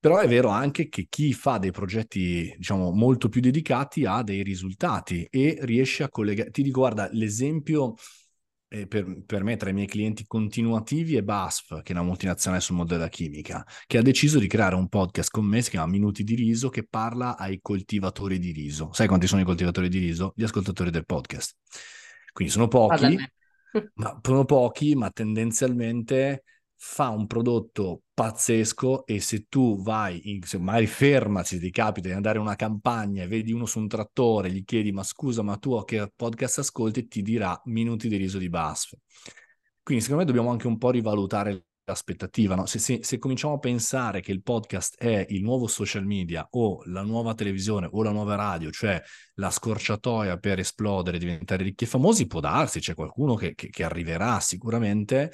[0.00, 4.42] Però è vero anche che chi fa dei progetti, diciamo, molto più dedicati ha dei
[4.42, 6.50] risultati e riesce a collegare.
[6.50, 7.94] Ti dico, guarda, l'esempio
[8.86, 12.76] per, per, me tra i miei clienti continuativi è BASF, che è una multinazionale sul
[12.76, 16.24] mondo della chimica, che ha deciso di creare un podcast con me, si chiama Minuti
[16.24, 18.90] di riso, che parla ai coltivatori di riso.
[18.92, 20.32] Sai quanti sono i coltivatori di riso?
[20.36, 21.56] Gli ascoltatori del podcast.
[22.32, 23.16] Quindi sono pochi,
[23.94, 26.42] ma, sono pochi, ma tendenzialmente
[26.78, 30.40] fa un prodotto pazzesco e se tu vai, in,
[30.86, 34.64] fermaci, ti capita di andare in una campagna e vedi uno su un trattore, gli
[34.64, 38.48] chiedi ma scusa ma tu a che podcast ascolti, ti dirà minuti di riso di
[38.48, 38.94] BASF.
[39.82, 42.66] Quindi secondo me dobbiamo anche un po' rivalutare l'aspettativa, no?
[42.66, 46.82] se, se, se, cominciamo a pensare che il podcast è il nuovo social media o
[46.86, 49.00] la nuova televisione o la nuova radio, cioè
[49.34, 53.84] la scorciatoia per esplodere, diventare ricchi e famosi, può darsi, c'è qualcuno che, che, che
[53.84, 55.30] arriverà sicuramente,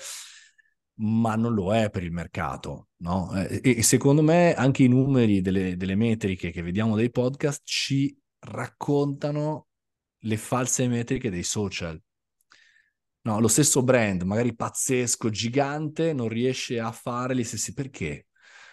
[0.97, 2.89] ma non lo è per il mercato.
[2.99, 3.33] No?
[3.35, 8.17] E, e, secondo me anche i numeri delle, delle metriche che vediamo dei podcast ci
[8.41, 9.69] raccontano
[10.25, 12.01] le false metriche dei social.
[13.25, 18.27] No, lo stesso brand, magari pazzesco, gigante, non riesce a fare gli stessi perché?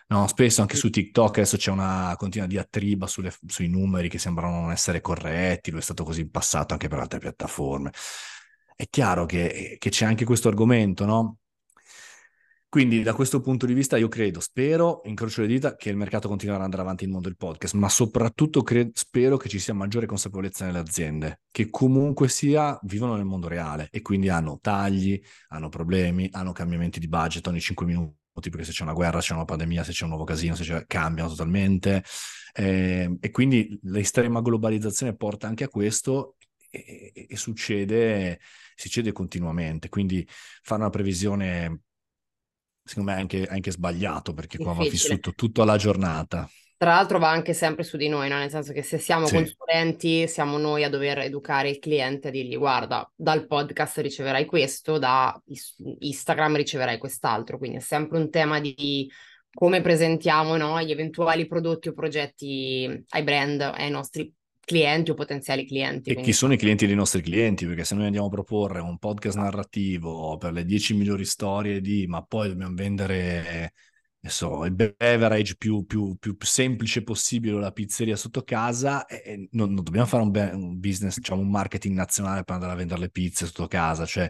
[0.07, 4.59] No, spesso anche su TikTok adesso c'è una continua diatriba sulle, sui numeri che sembrano
[4.61, 7.91] non essere corretti, lo è stato così in passato anche per altre piattaforme.
[8.75, 11.38] È chiaro che, che c'è anche questo argomento, no?
[12.69, 16.27] Quindi da questo punto di vista io credo, spero, incrocio le dita, che il mercato
[16.27, 19.73] continuerà ad andare avanti nel mondo del podcast, ma soprattutto cre- spero che ci sia
[19.73, 25.19] maggiore consapevolezza nelle aziende, che comunque sia vivono nel mondo reale e quindi hanno tagli,
[25.47, 29.33] hanno problemi, hanno cambiamenti di budget ogni 5 minuti, perché se c'è una guerra, c'è
[29.33, 30.85] una pandemia, se c'è un nuovo casino, se c'è...
[30.85, 32.03] cambiano totalmente.
[32.53, 36.35] Eh, e quindi l'estrema globalizzazione porta anche a questo
[36.69, 38.39] e, e, e succede,
[38.75, 39.89] succede continuamente.
[39.89, 40.23] Quindi
[40.61, 41.85] fare una previsione
[42.89, 46.49] secondo me è anche, anche sbagliato perché qua va vissuto tutto alla giornata.
[46.75, 48.37] Tra l'altro va anche sempre su di noi, no?
[48.37, 49.35] nel senso che se siamo sì.
[49.35, 54.97] consulenti siamo noi a dover educare il cliente a dirgli guarda, dal podcast riceverai questo,
[54.97, 55.39] da
[55.99, 59.11] Instagram riceverai quest'altro, quindi è sempre un tema di
[59.51, 60.81] come presentiamo no?
[60.81, 64.33] gli eventuali prodotti o progetti ai brand, ai nostri
[64.69, 66.11] clienti o potenziali clienti.
[66.11, 66.29] E quindi...
[66.29, 67.65] chi sono i clienti dei nostri clienti?
[67.65, 72.05] Perché se noi andiamo a proporre un podcast narrativo per le 10 migliori storie di,
[72.05, 73.73] ma poi dobbiamo vendere
[74.21, 79.03] so, il beverage più, più, più, semplice possibile, la pizzeria sotto casa,
[79.51, 82.75] non, non dobbiamo fare un, be- un, business, diciamo un marketing nazionale per andare a
[82.75, 84.29] vendere le pizze sotto casa, cioè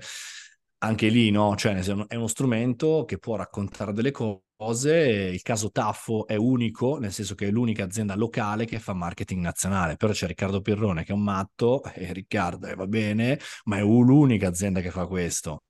[0.81, 4.93] anche lì no, cioè è uno strumento che può raccontare delle cose cose.
[5.34, 9.41] Il caso Taffo è unico, nel senso che è l'unica azienda locale che fa marketing
[9.41, 9.95] nazionale.
[9.95, 13.82] Però c'è Riccardo Pirrone che è un matto, e Riccardo eh, va bene, ma è
[13.82, 15.64] l'unica azienda che fa questo.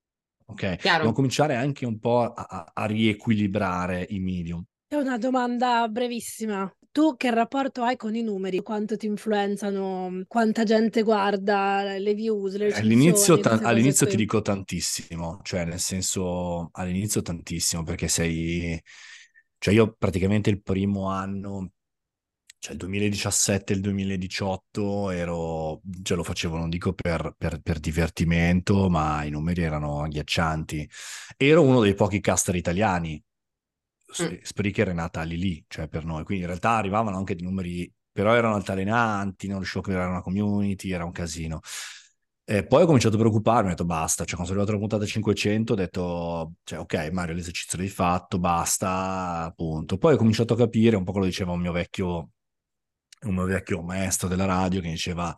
[0.48, 0.78] Ok?
[0.78, 0.78] Chiaro.
[0.80, 4.64] Dobbiamo cominciare anche un po' a, a riequilibrare i medium.
[4.88, 6.68] È una domanda brevissima.
[6.92, 8.64] Tu che rapporto hai con i numeri?
[8.64, 10.24] Quanto ti influenzano?
[10.28, 16.70] Quanta gente guarda le views, le All'inizio, ta- all'inizio ti dico tantissimo, cioè nel senso
[16.72, 18.82] all'inizio tantissimo perché sei...
[19.60, 21.74] Cioè io praticamente il primo anno,
[22.58, 27.80] cioè il 2017 e il 2018 ero, cioè lo facevo non dico per, per, per,
[27.80, 30.90] divertimento, ma i numeri erano agghiaccianti.
[31.38, 33.22] Ero uno dei pochi caster italiani,
[34.22, 34.36] mm.
[34.42, 37.92] Spreaker è nata lì lì, cioè per noi, quindi in realtà arrivavano anche di numeri,
[38.12, 41.60] però erano altalenanti, non riuscivo a creare una community, era un casino.
[42.44, 45.06] E poi ho cominciato a preoccuparmi, ho detto basta, cioè quando sono arrivato alla puntata
[45.06, 49.98] 500 ho detto, cioè ok Mario l'esercizio l'hai fatto, basta, appunto.
[50.00, 52.32] Poi ho cominciato a capire, un po' quello diceva un mio vecchio,
[53.28, 55.36] un mio vecchio maestro della radio che diceva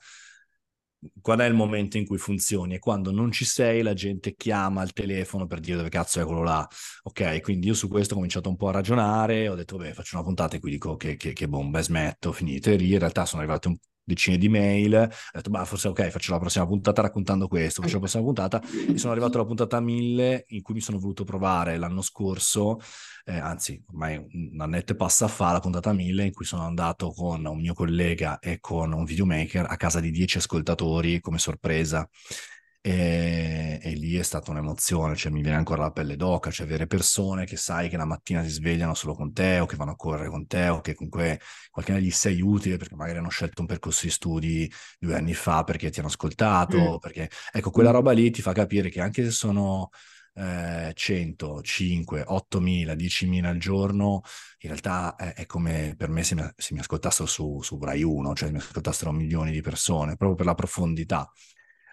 [1.22, 2.76] qual è il momento in cui funzioni?
[2.76, 6.24] E quando non ci sei, la gente chiama al telefono per dire dove cazzo è
[6.26, 6.68] quello là.
[7.04, 10.16] Ok, quindi io su questo ho cominciato un po' a ragionare, ho detto, beh, faccio
[10.16, 12.92] una puntata e qui dico che, che, che bomba, smetto, finite lì.
[12.92, 16.40] In realtà sono arrivate un, decine di mail, ho detto, bah, forse ok, faccio la
[16.40, 18.62] prossima puntata raccontando questo, faccio la prossima puntata.
[18.62, 22.80] E sono arrivato alla puntata 1000 in cui mi sono voluto provare l'anno scorso,
[23.26, 27.12] eh, anzi ormai un annetto e passa fa, la puntata 1000 in cui sono andato
[27.12, 32.08] con un mio collega e con un videomaker a casa di 10 ascoltatori come sorpresa
[32.82, 36.88] e, e, lì è stata un'emozione, cioè mi viene ancora la pelle d'oca, cioè avere
[36.88, 39.96] persone che sai che la mattina si svegliano solo con te o che vanno a
[39.96, 43.68] correre con te o che comunque qualcuno gli sei utile perché magari hanno scelto un
[43.68, 46.98] percorso di studi due anni fa perché ti hanno ascoltato, mm.
[46.98, 49.90] perché ecco quella roba lì ti fa capire che anche se sono
[50.34, 54.22] eh, 100, 5, 8.000, 10.000 al giorno,
[54.60, 58.02] in realtà è, è come per me se mi, se mi ascoltassero su, su Rai
[58.02, 61.32] 1, cioè se mi ascoltassero milioni di persone, proprio per la profondità.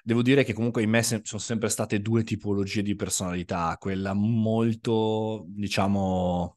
[0.09, 4.15] Devo dire che comunque in me se- sono sempre state due tipologie di personalità, quella
[4.15, 6.57] molto, diciamo,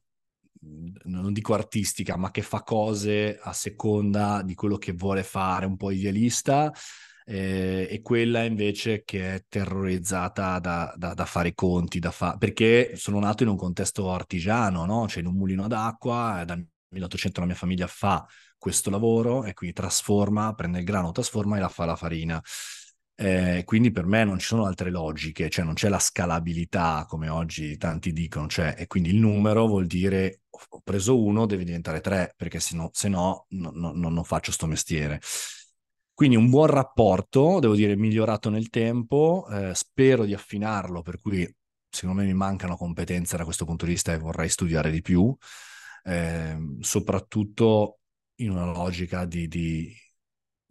[1.04, 5.76] non dico artistica, ma che fa cose a seconda di quello che vuole fare, un
[5.76, 6.72] po' idealista,
[7.26, 12.38] eh, e quella invece che è terrorizzata da, da, da fare i conti, da fa-
[12.38, 15.10] perché sono nato in un contesto artigiano, no?
[15.10, 18.26] cioè in un mulino d'acqua, dal 1800 la mia famiglia fa
[18.58, 22.42] questo lavoro e quindi trasforma, prende il grano, trasforma e la fa la farina.
[23.22, 27.30] Eh, quindi per me non ci sono altre logiche, cioè non c'è la scalabilità come
[27.30, 32.02] oggi tanti dicono, cioè, e quindi il numero vuol dire ho preso uno, deve diventare
[32.02, 35.22] tre, perché se no, se no, no, no non faccio sto mestiere.
[36.16, 41.48] Quindi un buon rapporto, devo dire, migliorato nel tempo, eh, spero di affinarlo, per cui
[41.90, 45.36] secondo me mi mancano competenze da questo punto di vista e vorrei studiare di più,
[46.06, 48.00] eh, soprattutto
[48.38, 49.94] in una logica di, di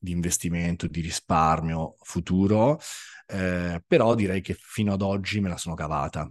[0.01, 2.81] di investimento, di risparmio futuro,
[3.27, 6.31] eh, però direi che fino ad oggi me la sono cavata.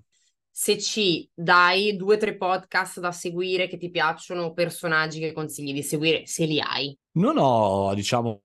[0.51, 5.71] Se ci dai due o tre podcast da seguire che ti piacciono, personaggi che consigli
[5.71, 6.97] di seguire, se li hai.
[7.11, 8.41] Non ho, diciamo,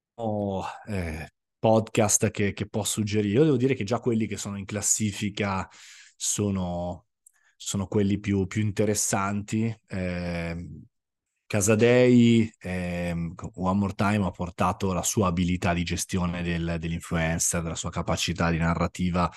[0.87, 3.39] eh, podcast che, che posso suggerire.
[3.39, 5.69] Io devo dire che già quelli che sono in classifica
[6.15, 7.07] sono,
[7.57, 9.77] sono quelli più, più interessanti.
[9.89, 10.69] Eh,
[11.55, 17.77] Casadei, ehm, One More Time, ha portato la sua abilità di gestione del, dell'influencer, della
[17.77, 19.31] sua capacità di narrativa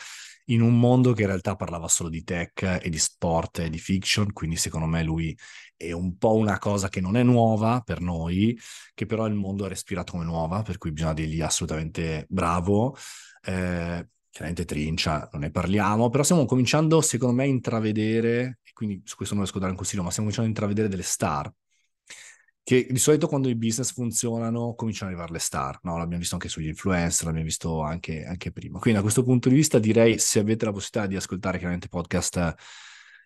[0.45, 3.77] in un mondo che in realtà parlava solo di tech e di sport e di
[3.77, 5.37] fiction, quindi secondo me lui
[5.75, 8.57] è un po' una cosa che non è nuova per noi,
[8.95, 12.97] che però il mondo ha respirato come nuova, per cui bisogna dirgli assolutamente bravo.
[13.43, 19.03] Eh, chiaramente trincia, non ne parliamo, però stiamo cominciando secondo me a intravedere, e quindi
[19.05, 21.53] su questo non riesco a dare un consiglio, ma stiamo cominciando a intravedere delle star
[22.67, 25.95] che di solito quando i business funzionano cominciano ad arrivare le star, no?
[25.95, 28.77] L'abbiamo visto anche sugli influencer, l'abbiamo visto anche, anche, prima.
[28.77, 32.55] Quindi da questo punto di vista direi se avete la possibilità di ascoltare chiaramente podcast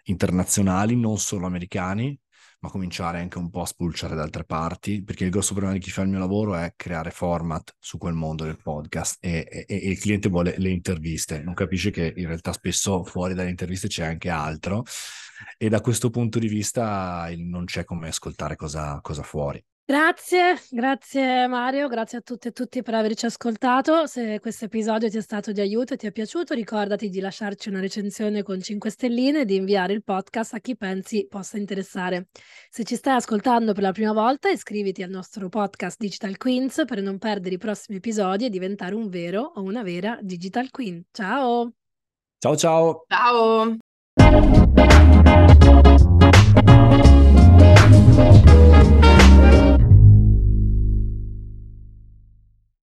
[0.03, 2.15] internazionali, non solo americani,
[2.61, 5.83] ma cominciare anche un po' a spulciare da altre parti, perché il grosso problema di
[5.83, 9.65] chi fa il mio lavoro è creare format su quel mondo del podcast e, e,
[9.67, 13.87] e il cliente vuole le interviste, non capisce che in realtà spesso fuori dalle interviste
[13.87, 14.83] c'è anche altro
[15.57, 19.63] e da questo punto di vista non c'è come ascoltare cosa, cosa fuori.
[19.91, 24.07] Grazie, grazie Mario, grazie a tutte e tutti per averci ascoltato.
[24.07, 27.67] Se questo episodio ti è stato di aiuto e ti è piaciuto, ricordati di lasciarci
[27.67, 32.27] una recensione con 5 stelline e di inviare il podcast a chi pensi possa interessare.
[32.69, 37.01] Se ci stai ascoltando per la prima volta, iscriviti al nostro podcast Digital Queens per
[37.01, 41.03] non perdere i prossimi episodi e diventare un vero o una vera Digital Queen.
[41.11, 41.69] Ciao!
[42.39, 43.03] Ciao ciao!
[43.09, 44.70] Ciao!